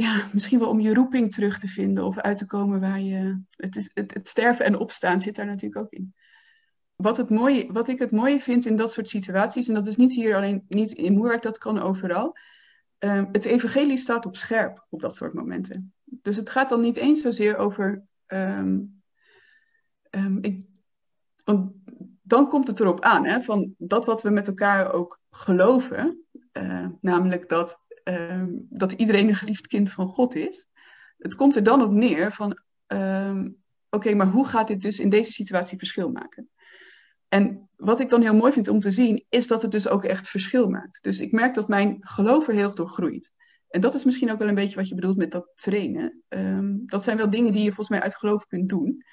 [0.00, 2.04] Ja, misschien wel om je roeping terug te vinden.
[2.04, 3.40] Of uit te komen waar je.
[3.50, 6.14] Het, is, het, het sterven en opstaan zit daar natuurlijk ook in.
[6.96, 9.68] Wat, het mooie, wat ik het mooie vind in dat soort situaties.
[9.68, 12.36] En dat is niet hier alleen niet in Moerwerk, dat kan overal
[12.98, 15.92] ehm, het evangelie staat op scherp op dat soort momenten.
[16.04, 18.02] Dus het gaat dan niet eens zozeer over.
[18.26, 18.80] ehm,
[20.10, 20.66] ehm, ik,
[21.44, 21.72] want
[22.22, 26.86] dan komt het erop aan, hè, van dat wat we met elkaar ook geloven, eh,
[27.00, 30.68] namelijk dat, ehm, dat iedereen een geliefd kind van God is.
[31.18, 33.48] Het komt er dan op neer van, ehm,
[33.90, 36.48] oké, maar hoe gaat dit dus in deze situatie verschil maken?
[37.28, 40.04] En wat ik dan heel mooi vind om te zien, is dat het dus ook
[40.04, 41.02] echt verschil maakt.
[41.02, 43.32] Dus ik merk dat mijn geloof er heel door groeit.
[43.68, 46.22] En dat is misschien ook wel een beetje wat je bedoelt met dat trainen.
[46.28, 49.04] Ehm, dat zijn wel dingen die je volgens mij uit geloof kunt doen.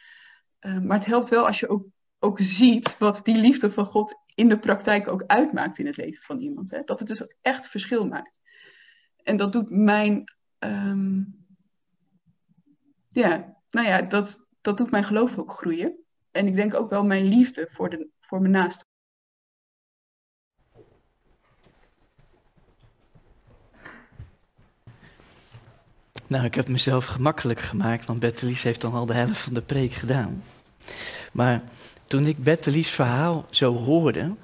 [0.60, 1.86] Maar het helpt wel als je ook,
[2.20, 6.24] ook ziet wat die liefde van God in de praktijk ook uitmaakt in het leven
[6.24, 6.72] van iemand.
[6.72, 6.82] Hè?
[6.84, 8.40] Dat het dus ook echt verschil maakt.
[9.26, 10.24] En dat doet mijn.
[10.60, 11.24] ehm,
[13.08, 15.96] ja, nou ja, dat, dat doet mijn geloof ook groeien.
[16.32, 18.86] En ik denk ook wel mijn liefde voor, de, voor mijn naaste.
[26.28, 29.62] Nou, ik heb mezelf gemakkelijk gemaakt, want Bettelies heeft dan al de helft van de
[29.62, 30.44] preek gedaan.
[31.32, 31.64] Maar
[32.08, 34.36] toen ik Bettelies verhaal zo hoorde,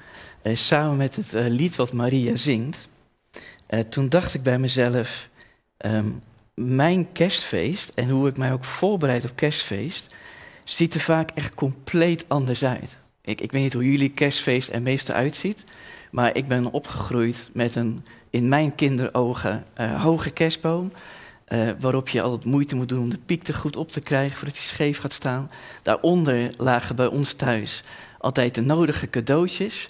[0.42, 2.90] eh, samen met het eh, lied wat Maria zingt,
[3.72, 5.30] eh, toen dacht ik bij mezelf,
[5.78, 6.06] ehm,
[6.54, 10.16] mijn kerstfeest en hoe ik mij ook voorbereid op kerstfeest,
[10.64, 12.98] ziet er vaak echt compleet anders uit.
[13.22, 15.64] Ik, ik weet niet hoe jullie kerstfeest er meestal uitziet,
[16.12, 20.92] maar ik ben opgegroeid met een in mijn kinderogen eh, hoge kerstboom.
[21.46, 24.58] eh, waarop je altijd moeite moet doen om de piek goed op te krijgen voordat
[24.58, 25.50] hij scheef gaat staan.
[25.82, 27.82] Daaronder lagen bij ons thuis
[28.22, 29.88] altijd de nodige cadeautjes.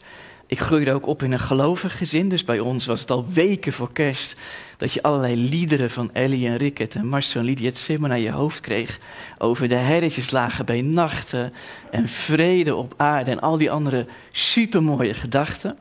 [0.52, 3.74] Ik groeide ook op in een gelovig gezin, dus bij ons was het al weken
[3.74, 4.36] voor kerst
[4.78, 8.32] dat je allerlei liederen van Ellie en Rickert en Marcel en Lydia Simmer naar je
[8.32, 9.00] hoofd kreeg.
[9.38, 11.54] Over de herretjes lagen bij nachten
[11.92, 15.78] en vrede op aarde en al die andere supermooie gedachten.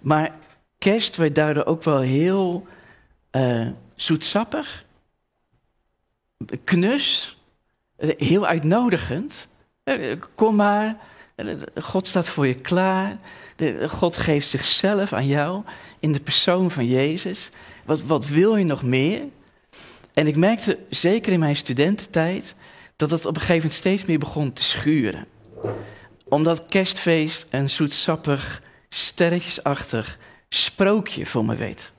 [0.00, 0.30] Maar
[0.78, 2.66] kerst werd daardoor ook wel heel
[3.30, 4.84] eh, zoetsappig,
[6.64, 7.38] knus,
[8.16, 9.48] heel uitnodigend.
[9.82, 10.96] Eh, Kom maar,
[11.34, 11.46] eh,
[11.80, 13.18] God staat voor je klaar.
[13.56, 15.62] De- God geeft zichzelf aan jou
[15.98, 17.50] in de persoon van Jezus.
[17.84, 19.22] Wat, wat wil je nog meer?
[20.12, 22.54] En ik merkte, zeker in mijn studententijd,
[22.96, 25.26] dat het op een gegeven moment steeds meer begon te schuren.
[26.28, 31.92] Omdat kerstfeest een zoetsappig, sterretjesachtig sprookje voor me weet.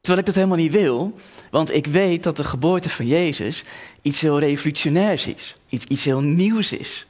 [0.00, 1.14] Terwijl ik dat helemaal niet wil,
[1.50, 3.64] want ik weet dat de geboorte van Jezus
[4.02, 7.06] iets heel revolutionairs is, iets, iets heel nieuws is.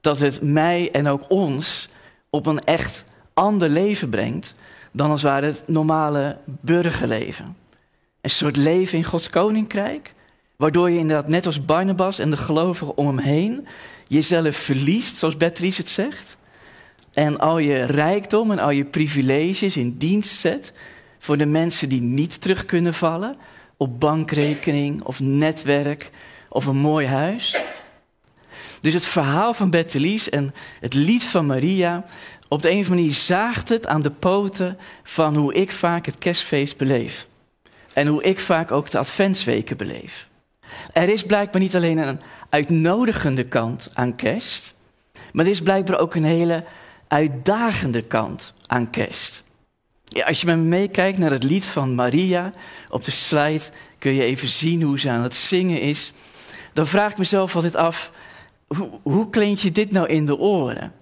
[0.00, 1.88] Dat het mij en ook ons
[2.32, 3.04] op een echt
[3.34, 4.54] ander leven brengt
[4.92, 7.56] dan als ware het normale burgerleven.
[8.20, 10.14] Een soort leven in Gods koninkrijk,
[10.56, 13.66] waardoor je inderdaad net als Barnabas en de gelovigen om hem heen
[14.06, 16.36] jezelf verliest, zoals Beatrice het zegt,
[17.12, 20.72] en al je rijkdom en al je privileges in dienst zet
[21.18, 23.36] voor de mensen die niet terug kunnen vallen
[23.76, 26.10] op bankrekening of netwerk
[26.48, 27.56] of een mooi huis.
[28.82, 32.04] Dus het verhaal van Bettelies en het lied van Maria,
[32.48, 36.06] op de een of andere manier zaagt het aan de poten van hoe ik vaak
[36.06, 37.26] het kerstfeest beleef.
[37.94, 40.26] En hoe ik vaak ook de adventsweken beleef.
[40.92, 44.74] Er is blijkbaar niet alleen een uitnodigende kant aan kerst,
[45.32, 46.64] maar er is blijkbaar ook een hele
[47.08, 49.42] uitdagende kant aan kerst.
[50.24, 52.52] Als je met me meekijkt naar het lied van Maria,
[52.88, 53.64] op de slide
[53.98, 56.12] kun je even zien hoe ze aan het zingen is.
[56.72, 58.12] Dan vraag ik mezelf altijd af,
[59.02, 60.92] hoe, klinkt je dit nou in de oren?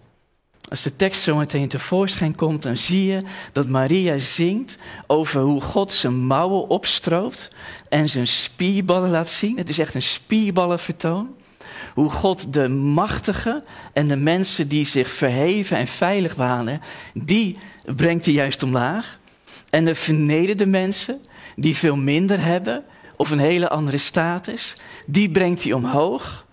[0.69, 3.21] Als de tekst zo meteen tevoorschijn komt, dan zie je
[3.53, 7.51] dat Maria zingt over hoe God zijn mouwen opstroopt
[7.89, 9.57] en zijn spierballen laat zien.
[9.57, 11.29] Het is echt een spierballenvertoon.
[11.95, 16.81] Hoe God de machtigen en de mensen die zich verheven en veilig wanen,
[17.15, 17.57] die
[17.97, 19.19] brengt hij juist omlaag.
[19.71, 21.21] En de vernederde mensen,
[21.57, 22.85] die veel minder hebben
[23.17, 24.75] of een hele andere status,
[25.07, 26.47] die brengt hij omhoog.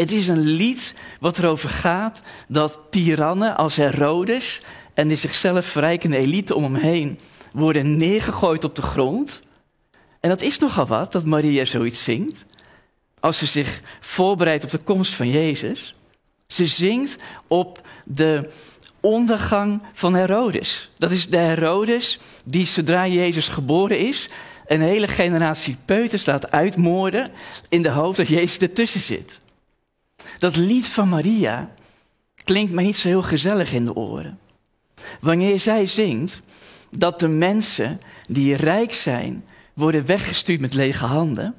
[0.00, 4.60] Het is een lied wat erover gaat dat tirannen als Herodes
[4.94, 7.18] en de zichzelf verrijkende elite om hem heen
[7.52, 9.42] worden neergegooid op de grond.
[10.20, 12.44] En dat is nogal wat, dat Maria zoiets zingt.
[13.20, 15.94] Als ze zich voorbereidt op de komst van Jezus.
[16.46, 18.50] Ze zingt op de
[19.00, 20.90] ondergang van Herodes.
[20.98, 24.28] Dat is de Herodes die zodra Jezus geboren is,
[24.66, 27.30] een hele generatie peuters laat uitmoorden
[27.68, 29.39] in de hoop dat Jezus ertussen zit.
[30.38, 31.70] Dat lied van Maria
[32.44, 34.38] klinkt mij niet zo heel gezellig in de oren.
[35.20, 36.40] Wanneer zij zingt
[36.90, 41.54] dat de mensen die rijk zijn, worden weggestuurd met lege handen.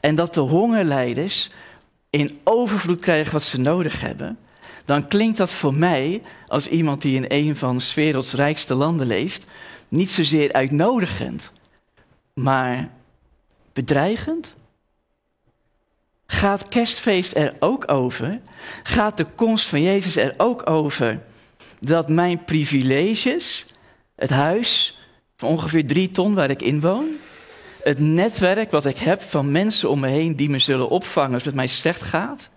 [0.00, 1.50] En dat de hongerleiders
[2.10, 4.38] in overvloed krijgen wat ze nodig hebben.
[4.84, 9.06] Dan klinkt dat voor mij, als iemand die in een van de werelds rijkste landen
[9.06, 9.46] leeft,
[9.88, 11.52] niet zozeer uitnodigend.
[12.34, 12.90] maar
[13.72, 14.54] bedreigend?
[16.32, 18.40] Gaat kerstfeest er ook over?
[18.82, 21.20] Gaat de komst van Jezus er ook over
[21.80, 23.66] dat mijn privileges,
[24.16, 24.98] het huis
[25.36, 27.08] van ongeveer drie ton waar ik in woon,
[27.82, 31.44] het netwerk wat ik heb van mensen om me heen die me zullen opvangen als
[31.44, 32.50] het mij slecht gaat,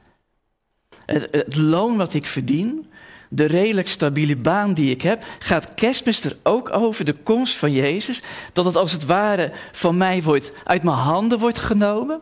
[1.05, 2.86] het, het loon wat ik verdien,
[3.30, 7.71] de redelijk stabiele baan die ik heb, gaat kerstmis er ook over de komst van
[7.71, 8.21] Jezus,
[8.53, 12.21] dat het als het ware van mij wordt, uit mijn handen wordt genomen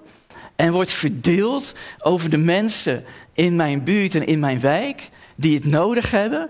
[0.61, 3.03] en wordt verdeeld over de mensen
[3.33, 6.49] in mijn buurt en in mijn wijk die het nodig hebben.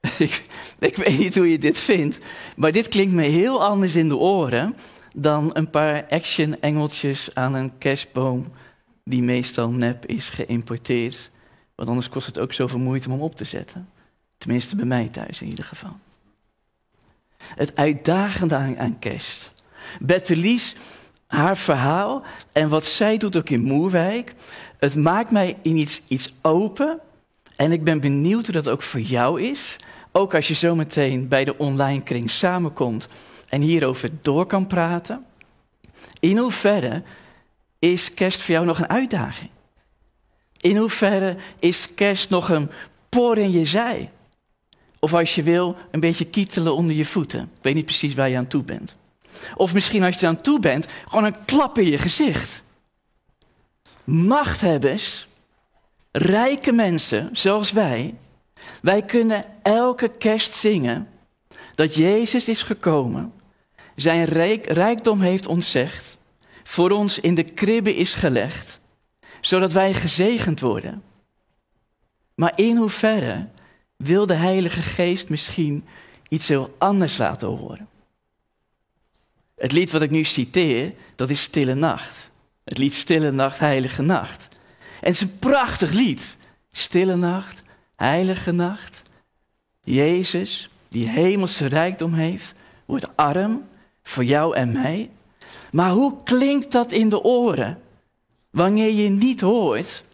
[0.18, 0.42] Ik,
[0.78, 2.18] ik weet niet hoe je dit vindt,
[2.56, 4.76] maar dit klinkt me heel anders in de oren
[5.14, 8.52] dan een paar action-engeltjes aan een kerstboom
[9.04, 11.30] die meestal nep is geïmporteerd.
[11.74, 13.88] Want anders kost het ook zoveel moeite om hem op te zetten.
[14.38, 15.96] Tenminste bij mij thuis in ieder geval.
[17.38, 19.52] Het uitdagende aan, kerst.
[20.00, 20.76] Bettelies,
[21.26, 22.22] haar verhaal
[22.52, 24.34] en wat zij doet ook in Moerwijk.
[24.78, 27.00] Het maakt mij in iets, iets open.
[27.56, 29.76] En ik ben benieuwd hoe dat ook voor jou is.
[30.12, 33.08] Ook als je zometeen bij de online kring samenkomt
[33.48, 35.24] en hierover door kan praten.
[36.20, 37.02] In hoeverre
[37.78, 39.50] is kerst voor jou nog een uitdaging?
[40.60, 42.70] In hoeverre is kerst nog een
[43.08, 44.10] por in je zij?
[44.98, 47.40] Of als je wil, een beetje kietelen onder je voeten.
[47.40, 48.96] Ik weet niet precies waar je aan toe bent.
[49.54, 52.64] Of misschien als je aan toe bent, gewoon een klap in je gezicht.
[54.04, 55.26] Machthebbers,
[56.12, 58.14] rijke mensen zoals wij,
[58.82, 61.08] wij kunnen elke kerst zingen
[61.74, 63.32] dat Jezus is gekomen,
[63.96, 66.18] zijn rijk, rijkdom heeft ontzegd,
[66.62, 68.80] voor ons in de kribbe is gelegd,
[69.40, 71.02] zodat wij gezegend worden.
[72.34, 73.48] Maar in hoeverre
[73.96, 75.84] wil de Heilige Geest misschien
[76.28, 77.88] iets heel anders laten horen?
[79.56, 82.30] Het lied wat ik nu citeer, dat is Stille Nacht.
[82.64, 84.48] Het lied Stille Nacht, Heilige Nacht.
[85.00, 86.36] En het is een prachtig lied.
[86.72, 87.62] Stille Nacht,
[87.96, 89.02] Heilige Nacht.
[89.80, 92.54] Jezus, die hemelse rijkdom heeft,
[92.84, 93.68] wordt arm
[94.02, 95.10] voor jou en mij.
[95.70, 97.80] Maar hoe klinkt dat in de oren
[98.50, 100.04] wanneer je niet hoort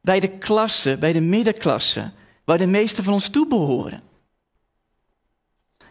[0.00, 2.10] bij de klasse, bij de middenklasse,
[2.44, 4.00] waar de meesten van ons toe behoren?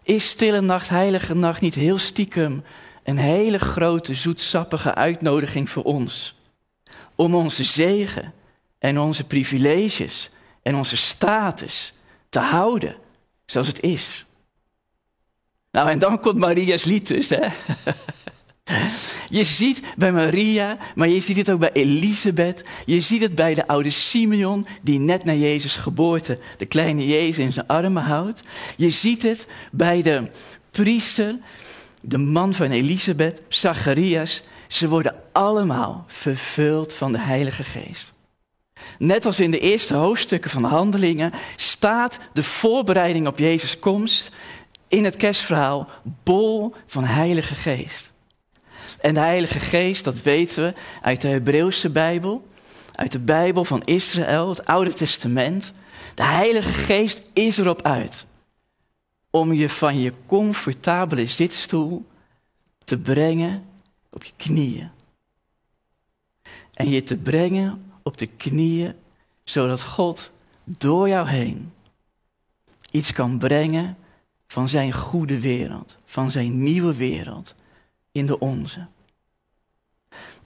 [0.03, 2.63] Is Stille Nacht, Heilige Nacht niet heel stiekem
[3.07, 6.35] een hele grote, zoetsappige uitnodiging voor ons?
[7.15, 8.33] Om onze zegen
[8.79, 10.29] en onze privileges
[10.61, 11.93] en onze status
[12.29, 12.95] te houden
[13.45, 14.25] zoals het is.
[15.71, 17.47] Nou, en dan komt Maria's lied dus, hè.
[19.29, 22.63] Je ziet bij Maria, maar je ziet het ook bij Elisabeth.
[22.85, 27.37] Je ziet het bij de oude Simeon, die net na Jezus' geboorte de kleine Jezus
[27.37, 28.43] in zijn armen houdt.
[28.77, 30.27] Je ziet het bij de
[30.71, 31.35] priester,
[32.07, 34.43] de man van Elisabeth, Zacharias.
[34.67, 38.13] Ze worden allemaal vervuld van de Heilige Geest.
[38.97, 44.31] Net als in de eerste hoofdstukken van de handelingen staat de voorbereiding op Jezus' komst
[44.87, 45.87] in het kerstverhaal
[46.23, 48.11] bol van Heilige Geest.
[49.01, 52.47] En de Heilige Geest, dat weten we uit de Hebreeuwse Bijbel,
[52.91, 55.73] uit de Bijbel van Israël, het Oude Testament.
[56.15, 58.25] De Heilige Geest is erop uit
[59.39, 62.05] om je van je comfortabele zitstoel
[62.83, 63.65] te brengen
[64.11, 64.89] op je knieën.
[66.73, 68.93] En je te brengen op de knieën,
[69.43, 70.31] zodat God
[70.63, 71.71] door jou heen
[72.91, 73.97] iets kan brengen
[74.47, 77.55] van zijn goede wereld, van zijn nieuwe wereld
[78.11, 78.87] in de onze.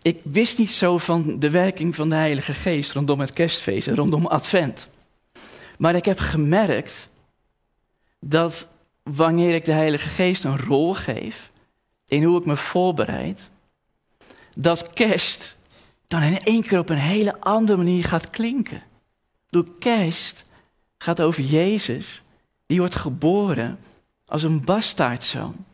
[0.01, 4.27] Ik wist niet zo van de werking van de Heilige Geest rondom het kerstfeest rondom
[4.27, 4.89] Advent.
[5.77, 7.09] Maar ik heb gemerkt
[8.19, 8.70] dat
[9.03, 11.51] wanneer ik de Heilige Geest een rol geef
[12.05, 13.49] in hoe ik me voorbereid,
[14.55, 15.57] dat kerst
[16.07, 18.83] dan in één keer op een hele andere manier gaat klinken.
[19.49, 20.45] Door kerst
[20.97, 22.21] gaat over Jezus,
[22.65, 23.79] die wordt geboren
[24.25, 25.65] als een bastaardzoon.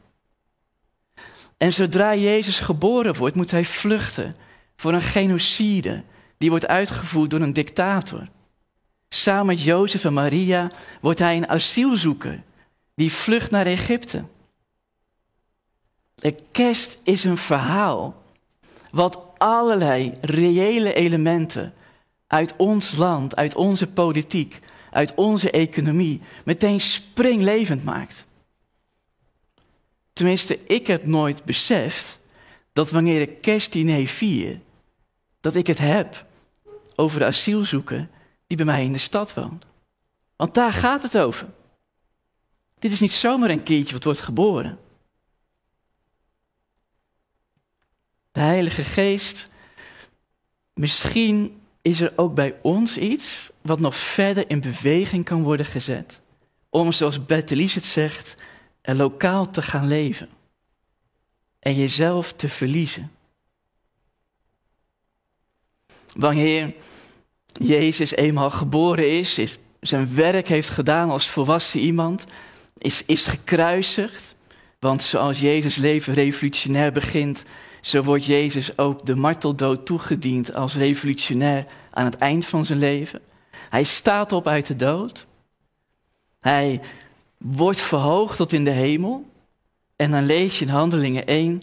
[1.58, 4.36] En zodra Jezus geboren wordt, moet hij vluchten
[4.76, 6.04] voor een genocide
[6.38, 8.28] die wordt uitgevoerd door een dictator.
[9.10, 10.72] Samen met Jozef en Maria
[11.02, 12.44] wordt hij een asielzoeker
[12.98, 14.24] die vlucht naar Egypte.
[16.16, 18.24] De kerst is een verhaal
[18.92, 21.74] wat allerlei reële elementen
[22.28, 24.60] uit ons land, uit onze politiek,
[24.92, 28.26] uit onze economie meteen springlevend maakt.
[30.14, 32.20] Tenminste, ik heb nooit beseft
[32.74, 34.60] dat wanneer ik kerstdiner vier,
[35.40, 36.26] dat ik het heb
[36.96, 38.08] over de asielzoeker
[38.48, 39.66] die bij mij in de stad woont.
[40.36, 41.48] Want daar gaat het over.
[42.80, 44.80] Dit is niet zomaar een kindje wat wordt geboren.
[48.32, 49.48] De Heilige Geest,
[50.74, 56.22] misschien is er ook bij ons iets wat nog verder in beweging kan worden gezet.
[56.70, 58.36] Om, zoals Bertelies het zegt,
[58.82, 60.30] er lokaal te gaan leven.
[61.60, 63.12] En jezelf te verliezen.
[66.14, 66.74] Wanneer
[67.54, 72.26] Jezus eenmaal geboren is, is zijn werk heeft gedaan als volwassen iemand,
[72.78, 74.36] is, is gekruisigd.
[74.80, 77.44] Want zoals Jezus leven revolutionair begint,
[77.82, 83.22] zo wordt Jezus ook de marteldood toegediend als revolutionair aan het eind van zijn leven.
[83.70, 85.26] Hij staat op uit de dood.
[86.40, 86.82] Hij
[87.38, 89.30] wordt verhoogd tot in de hemel.
[89.96, 91.62] En dan lees je in Handelingen 1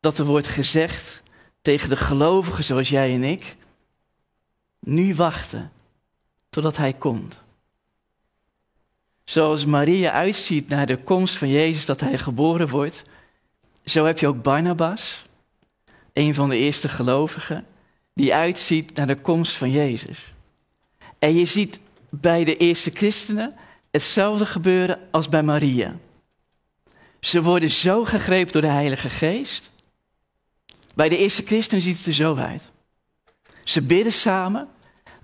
[0.00, 1.22] dat er wordt gezegd
[1.62, 3.56] tegen de gelovigen zoals jij en ik,
[4.80, 5.72] nu wachten
[6.50, 7.43] totdat hij komt.
[9.24, 13.02] Zoals Maria uitziet naar de komst van Jezus dat hij geboren wordt,
[13.84, 15.26] zo heb je ook Barnabas,
[16.12, 17.66] een van de eerste gelovigen,
[18.14, 20.32] die uitziet naar de komst van Jezus.
[21.18, 23.54] En je ziet bij de eerste christenen
[23.90, 25.96] hetzelfde gebeuren als bij Maria.
[27.20, 29.70] Ze worden zo gegrepen door de Heilige Geest.
[30.94, 32.70] Bij de eerste christenen ziet het er zo uit.
[33.64, 34.68] Ze bidden samen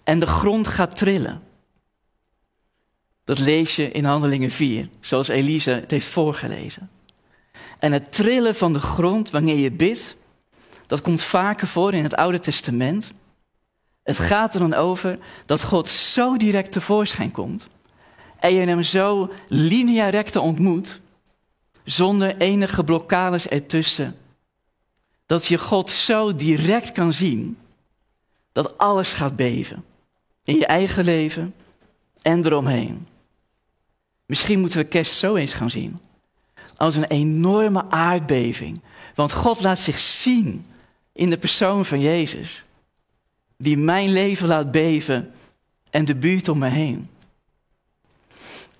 [0.04, 1.42] en de grond gaat trillen.
[3.30, 6.90] Dat lees je in Handelingen 4, zoals Elisa het heeft voorgelezen.
[7.78, 10.16] En het trillen van de grond wanneer je bidt,
[10.86, 13.12] dat komt vaker voor in het Oude Testament.
[14.02, 17.68] Het gaat er dan over dat God zo direct tevoorschijn komt
[18.38, 21.00] en je hem zo linea recta ontmoet,
[21.84, 24.16] zonder enige blokkades ertussen.
[25.26, 27.58] Dat je God zo direct kan zien
[28.52, 29.84] dat alles gaat beven.
[30.44, 31.54] In je eigen leven
[32.22, 33.08] en eromheen.
[34.30, 36.00] Misschien moeten we kerst zo eens gaan zien.
[36.76, 38.80] Als een enorme aardbeving.
[39.14, 40.64] Want God laat zich zien
[41.12, 42.64] in de persoon van Jezus.
[43.56, 45.32] Die mijn leven laat beven
[45.90, 47.08] en de buurt om me heen.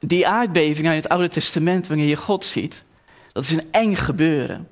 [0.01, 2.83] Die aardbeving uit het Oude Testament, wanneer je God ziet,
[3.33, 4.69] dat is een eng gebeuren.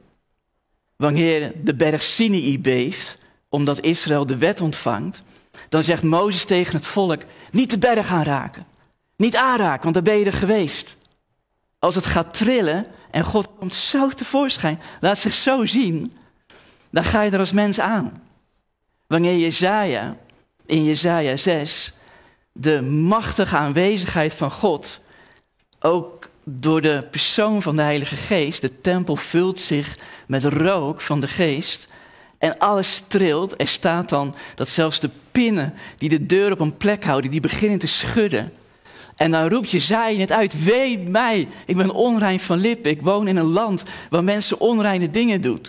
[0.96, 3.18] Wanneer de berg Sinai beeft,
[3.48, 5.22] omdat Israël de wet ontvangt,
[5.68, 8.66] dan zegt Mozes tegen het volk, niet de berg aanraken.
[9.18, 10.96] Niet aanraken, want daar ben je er geweest.
[11.78, 16.16] Als het gaat trillen en God komt zo tevoorschijn, laat zich zo zien,
[16.90, 18.22] dan ga je er als mens aan.
[19.06, 20.16] Wanneer Jezaja
[20.66, 21.92] in Jezaja 6
[22.52, 25.00] de machtige aanwezigheid van God,
[25.80, 31.20] ook door de persoon van de Heilige Geest, de tempel vult zich met rook van
[31.20, 31.88] de Geest
[32.38, 33.60] en alles trilt.
[33.60, 37.40] Er staat dan dat zelfs de pinnen die de deur op een plek houden, die
[37.40, 38.52] beginnen te schudden.
[39.18, 43.28] En dan roept Jezaja het uit, wee mij, ik ben onrein van lippen, ik woon
[43.28, 45.66] in een land waar mensen onreine dingen doen.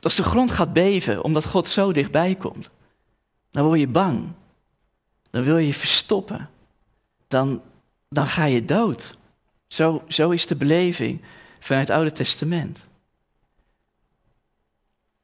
[0.00, 2.70] Als de grond gaat beven omdat God zo dichtbij komt,
[3.50, 4.28] dan word je bang.
[5.30, 6.50] Dan wil je je verstoppen.
[7.28, 7.62] Dan,
[8.08, 9.16] dan ga je dood.
[9.66, 11.20] Zo, zo is de beleving
[11.60, 12.78] vanuit het Oude Testament.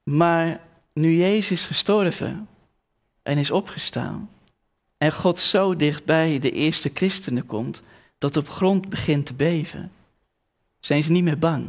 [0.02, 0.60] Maar
[0.92, 2.48] nu Jezus is gestorven
[3.22, 4.30] en is opgestaan,
[4.98, 7.82] en God zo dichtbij de eerste christenen komt,
[8.18, 9.92] dat op grond begint te beven,
[10.80, 11.66] zijn ze niet meer bang.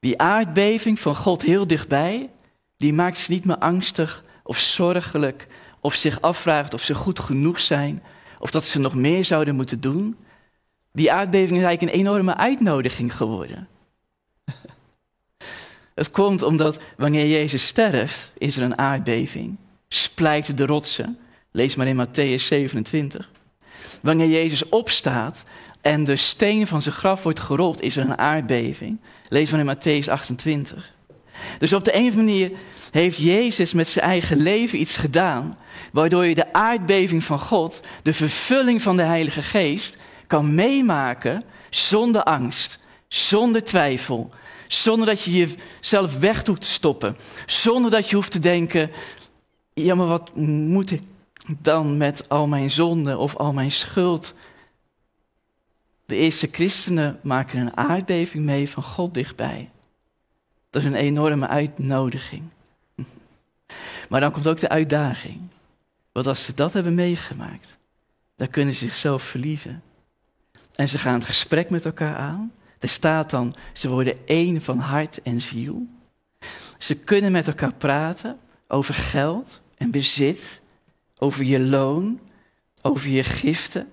[0.00, 2.30] Die aardbeving van God heel dichtbij,
[2.76, 5.46] die maakt ze niet meer angstig of zorgelijk
[5.80, 8.02] of zich afvraagt of ze goed genoeg zijn
[8.38, 10.16] of dat ze nog meer zouden moeten doen.
[10.92, 13.68] Die aardbeving is eigenlijk een enorme uitnodiging geworden.
[15.94, 19.56] Het komt omdat wanneer Jezus sterft, is er een aardbeving.
[19.88, 21.18] Splijten de rotsen.
[21.50, 23.30] Lees maar in Matthäus 27.
[24.02, 25.44] Wanneer Jezus opstaat
[25.80, 29.00] en de steen van zijn graf wordt gerold, is er een aardbeving.
[29.28, 30.92] Lees maar in Matthäus 28.
[31.58, 32.50] Dus op de een of manier
[32.90, 35.58] heeft Jezus met zijn eigen leven iets gedaan,
[35.92, 39.96] waardoor je de aardbeving van God, de vervulling van de Heilige Geest,
[40.26, 42.78] kan meemaken zonder angst,
[43.08, 44.30] zonder twijfel,
[44.68, 45.32] zonder dat je
[45.80, 48.90] jezelf weg hoeft te stoppen, zonder dat je hoeft te denken,
[49.74, 51.02] ja maar wat moet ik
[51.58, 54.34] dan met al mijn zonden of al mijn schuld?
[56.06, 59.70] De eerste christenen maken een aardbeving mee van God dichtbij.
[60.70, 62.42] Dat is een enorme uitnodiging.
[64.08, 65.40] Maar dan komt ook de uitdaging.
[66.12, 67.76] Want als ze dat hebben meegemaakt,
[68.36, 69.82] dan kunnen ze zichzelf verliezen.
[70.74, 72.52] En ze gaan het gesprek met elkaar aan.
[72.78, 75.86] Er staat dan, ze worden één van hart en ziel.
[76.78, 78.38] Ze kunnen met elkaar praten
[78.68, 80.60] over geld en bezit,
[81.18, 82.20] over je loon,
[82.82, 83.88] over je giften,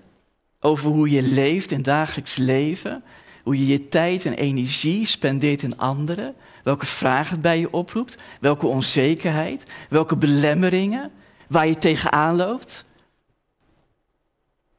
[0.60, 3.04] over hoe je leeft in dagelijks leven,
[3.42, 6.34] Hoe je je tijd en energie spendeert in anderen.
[6.62, 8.16] Welke vragen het bij je oproept.
[8.40, 9.64] Welke onzekerheid.
[9.88, 11.12] Welke belemmeringen.
[11.48, 12.84] Waar je tegenaan loopt.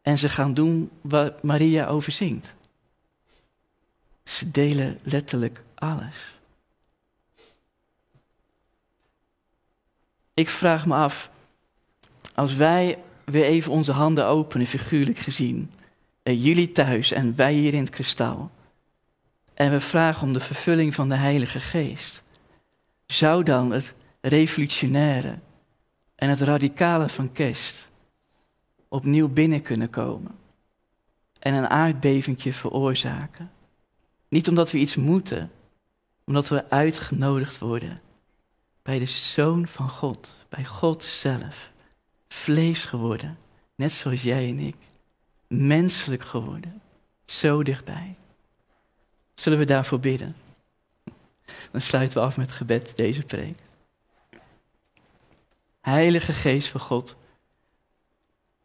[0.01, 2.53] En ze gaan doen waar Maria over zingt.
[4.23, 6.39] Ze delen letterlijk alles.
[10.33, 11.29] Ik vraag me af,
[12.37, 15.71] als wij weer even onze handen openen, figuurlijk gezien,
[16.23, 18.51] en jullie thuis en wij hier in het kristal,
[19.53, 22.23] en we vragen om de vervulling van de Heilige Geest,
[23.05, 25.39] zou dan het revolutionaire
[26.15, 27.89] en het radicale van kerst
[28.87, 30.35] opnieuw binnen kunnen komen
[31.39, 33.51] en een aardbevingje veroorzaken?
[34.29, 35.51] Niet omdat we iets moeten,
[36.25, 38.01] omdat we uitgenodigd worden
[38.81, 41.75] bij de Zoon van God, bij God zelf,
[42.37, 43.37] vlees geworden,
[43.75, 44.75] net zoals jij en ik,
[45.47, 46.81] menselijk geworden,
[47.25, 48.15] zo dichtbij.
[49.35, 50.35] Zullen we daarvoor bidden?
[51.71, 53.59] Dan sluiten we af met gebed deze preek.
[55.81, 57.15] Heilige Geest van God,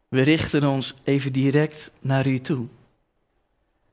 [0.07, 2.67] we richten ons even direct naar u toe.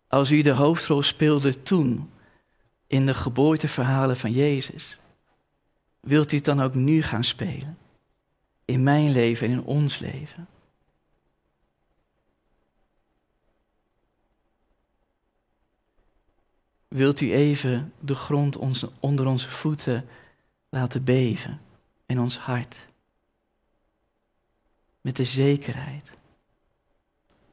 [0.09, 2.11] Als u de hoofdrol speelde toen
[2.87, 4.99] in de geboorteverhalen van Jezus,
[6.01, 7.79] wilt u het dan ook nu gaan spelen?
[8.71, 10.49] In mijn leven en in ons leven.
[16.89, 18.57] Wilt u even de grond
[19.01, 20.09] onder onze voeten
[20.69, 21.61] laten beven
[22.07, 22.87] in ons hart?
[25.01, 26.11] Met de zekerheid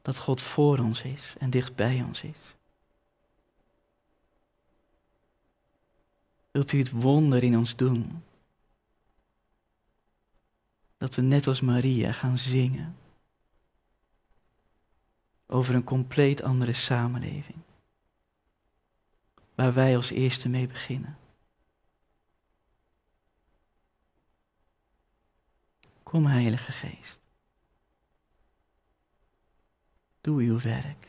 [0.02, 2.56] dat God voor ons is en dicht bij ons is.
[6.50, 8.22] Wilt u het wonder in ons doen?
[10.98, 12.96] Dat we net als Maria gaan zingen
[15.46, 17.58] over een compleet andere samenleving.
[19.54, 21.18] Waar wij als eerste mee beginnen.
[26.02, 27.18] Kom, Heilige Geest.
[30.20, 31.07] Doe uw werk.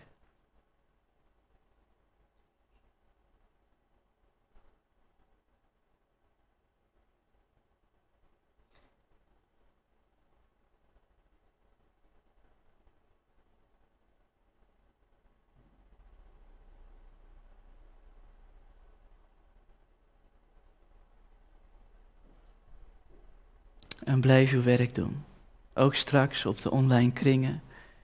[24.03, 25.23] En blijf uw werk doen.
[25.73, 27.61] Ook straks op de online kringen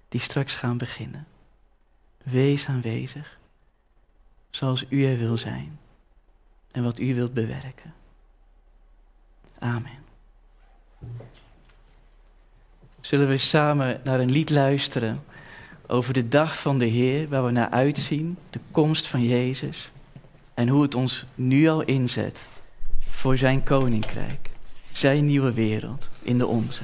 [0.09, 1.27] die straks gaan beginnen.
[2.23, 3.37] Wees aanwezig,
[4.49, 5.79] zoals u er wil zijn
[6.71, 7.93] en wat u wilt bewerken.
[9.59, 10.03] Amen.
[13.01, 15.23] Zullen we samen naar een lied luisteren
[15.87, 19.91] over de dag van de Heer, waar we naar uitzien, de komst van Jezus
[20.53, 22.39] en hoe het ons nu al inzet
[22.99, 24.49] voor zijn koninkrijk,
[24.97, 26.81] zijn nieuwe wereld in de onze.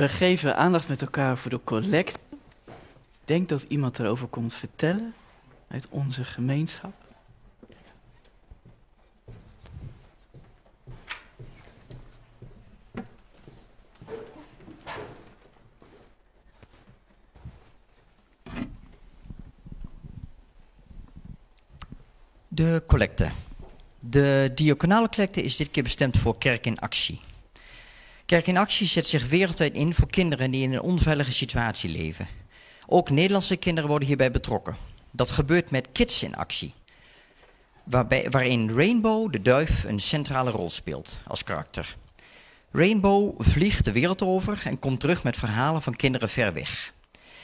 [0.00, 2.18] We geven aandacht met elkaar voor de collect.
[2.66, 2.72] Ik
[3.24, 5.14] denk dat iemand erover komt vertellen
[5.68, 6.92] uit onze gemeenschap.
[22.48, 23.30] De collecte.
[23.98, 27.20] De diaconale collecte is dit keer bestemd voor Kerk in Actie.
[28.30, 32.28] Kerk in Actie zet zich wereldwijd in voor kinderen die in een onveilige situatie leven.
[32.86, 34.76] Ook Nederlandse kinderen worden hierbij betrokken.
[35.10, 36.74] Dat gebeurt met Kids in Actie,
[37.84, 41.96] waarbij, waarin Rainbow, de duif, een centrale rol speelt als karakter.
[42.72, 46.92] Rainbow vliegt de wereld over en komt terug met verhalen van kinderen ver weg.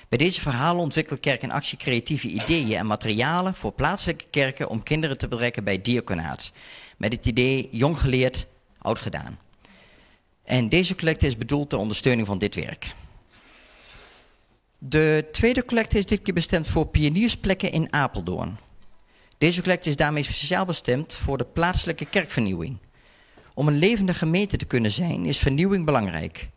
[0.09, 4.83] Bij deze verhalen ontwikkelt Kerk in Actie creatieve ideeën en materialen voor plaatselijke kerken om
[4.83, 6.53] kinderen te betrekken bij diaconaat.
[6.97, 8.47] Met het idee jong geleerd,
[8.79, 9.45] oud gedaan.
[10.47, 12.95] En deze collecte is bedoeld ter ondersteuning van dit werk.
[14.79, 18.59] De tweede collecte is dit keer bestemd voor pioniersplekken in Apeldoorn.
[19.39, 22.79] Deze collecte is daarmee speciaal bestemd voor de plaatselijke kerkvernieuwing.
[23.55, 26.49] Om een levende gemeente te kunnen zijn is vernieuwing belangrijk.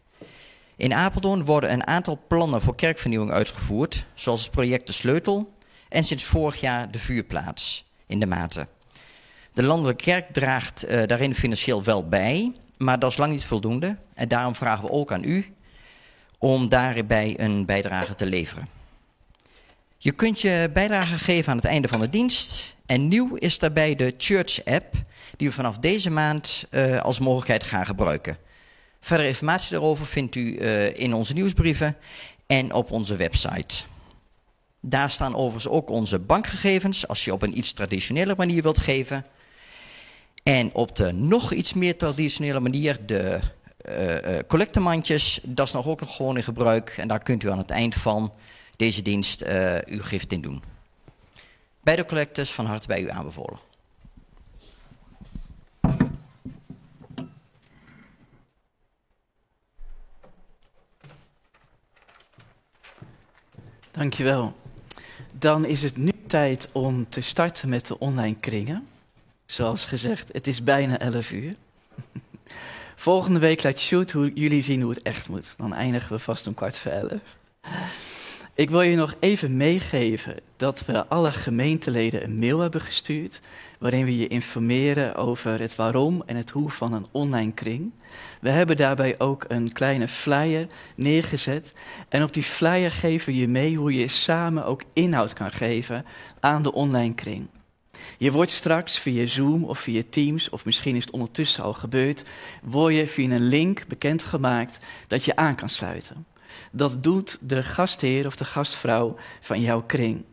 [0.75, 5.53] In Apeldoorn worden een aantal plannen voor kerkvernieuwing uitgevoerd, zoals het project De Sleutel
[5.89, 8.67] en sinds vorig jaar de Vuurplaats in de Maten.
[9.53, 13.97] De landelijke kerk draagt uh, daarin financieel wel bij, maar dat is lang niet voldoende.
[14.13, 15.53] En daarom vragen we ook aan u
[16.37, 18.67] om daarbij een bijdrage te leveren.
[19.97, 22.75] Je kunt je bijdrage geven aan het einde van de dienst.
[22.85, 24.93] En nieuw is daarbij de Church app,
[25.37, 28.37] die we vanaf deze maand uh, als mogelijkheid gaan gebruiken.
[28.99, 31.97] Verder informatie daarover vindt u uh, in onze nieuwsbrieven
[32.47, 33.83] en op onze website.
[34.79, 39.25] Daar staan overigens ook onze bankgegevens, als je op een iets traditionele manier wilt geven.
[40.49, 43.39] En op de nog iets meer traditionele manier, de
[43.89, 46.95] uh, collectemandjes, dat is nog ook nog gewoon in gebruik.
[46.97, 48.33] En daar kunt u aan het eind van
[48.75, 50.63] deze dienst uh, uw gift in doen.
[51.81, 53.59] Beide collectes van harte bij u aanbevolen.
[63.91, 64.55] Dankjewel.
[65.33, 68.87] Dan is het nu tijd om te starten met de online kringen.
[69.49, 71.53] Zoals gezegd, het is bijna 11 uur.
[72.95, 75.53] Volgende week laat Shoot hoe jullie zien hoe het echt moet.
[75.57, 77.21] Dan eindigen we vast om kwart voor elf.
[78.53, 83.41] Ik wil je nog even meegeven dat we alle gemeenteleden een mail hebben gestuurd.
[83.79, 87.91] Waarin we je informeren over het waarom en het hoe van een online kring.
[88.41, 91.73] We hebben daarbij ook een kleine flyer neergezet.
[92.09, 96.05] En op die flyer geven we je mee hoe je samen ook inhoud kan geven
[96.39, 97.47] aan de online kring.
[98.17, 102.23] Je wordt straks via Zoom of via Teams, of misschien is het ondertussen al gebeurd,
[102.61, 106.25] word je via een link bekendgemaakt dat je aan kan sluiten.
[106.71, 110.23] Dat doet de gastheer of de gastvrouw van jouw kring.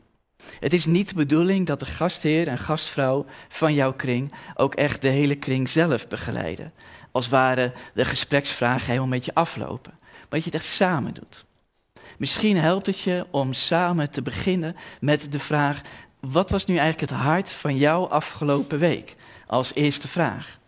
[0.58, 5.02] Het is niet de bedoeling dat de gastheer en gastvrouw van jouw kring ook echt
[5.02, 6.72] de hele kring zelf begeleiden.
[7.12, 9.94] Als ware de gespreksvragen helemaal met je aflopen.
[10.00, 11.44] Maar dat je het echt samen doet.
[12.18, 15.80] Misschien helpt het je om samen te beginnen met de vraag:
[16.30, 19.16] wat was nu eigenlijk het hart van jouw afgelopen week?
[19.46, 20.58] Als eerste vraag.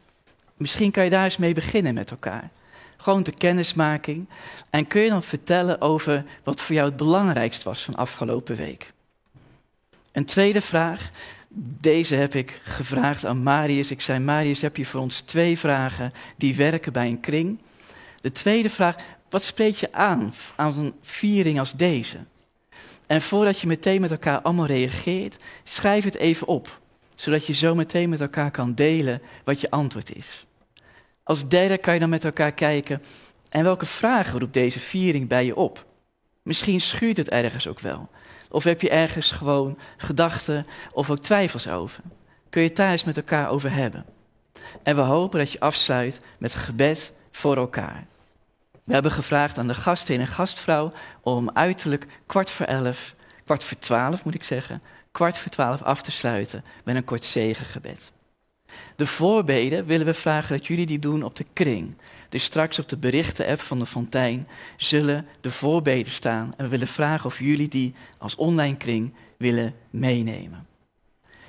[0.56, 2.50] Misschien kan je daar eens mee beginnen met elkaar.
[2.96, 4.28] Gewoon de kennismaking.
[4.70, 8.92] En kun je dan vertellen over wat voor jou het belangrijkst was van afgelopen week?
[10.12, 11.10] Een tweede vraag.
[11.80, 13.90] Deze heb ik gevraagd aan Marius.
[13.90, 17.58] Ik zei, Marius, heb je voor ons twee vragen die werken bij een kring?
[18.20, 18.96] De tweede vraag,
[19.30, 22.18] wat spreekt je aan aan een viering als deze?
[23.08, 26.80] En voordat je meteen met elkaar allemaal reageert, schrijf het even op,
[27.14, 30.46] zodat je zo meteen met elkaar kan delen wat je antwoord is.
[31.22, 33.02] Als derde kan je dan met elkaar kijken,
[33.48, 35.86] en welke vragen roept deze viering bij je op?
[36.42, 38.08] Misschien schuurt het ergens ook wel.
[38.50, 42.02] Of heb je ergens gewoon gedachten of ook twijfels over?
[42.48, 44.04] Kun je het daar eens met elkaar over hebben?
[44.82, 48.06] En we hopen dat je afsluit met gebed voor elkaar.
[48.88, 53.14] We hebben gevraagd aan de gastheer en gastvrouw om uiterlijk kwart voor elf,
[53.44, 54.82] kwart voor twaalf moet ik zeggen,
[55.12, 58.12] kwart voor twaalf af te sluiten met een kort zegengebed.
[58.96, 61.94] De voorbeden willen we vragen dat jullie die doen op de kring.
[62.28, 66.52] Dus straks op de berichten-app van de Fontein zullen de voorbeden staan.
[66.56, 70.66] En we willen vragen of jullie die als online kring willen meenemen.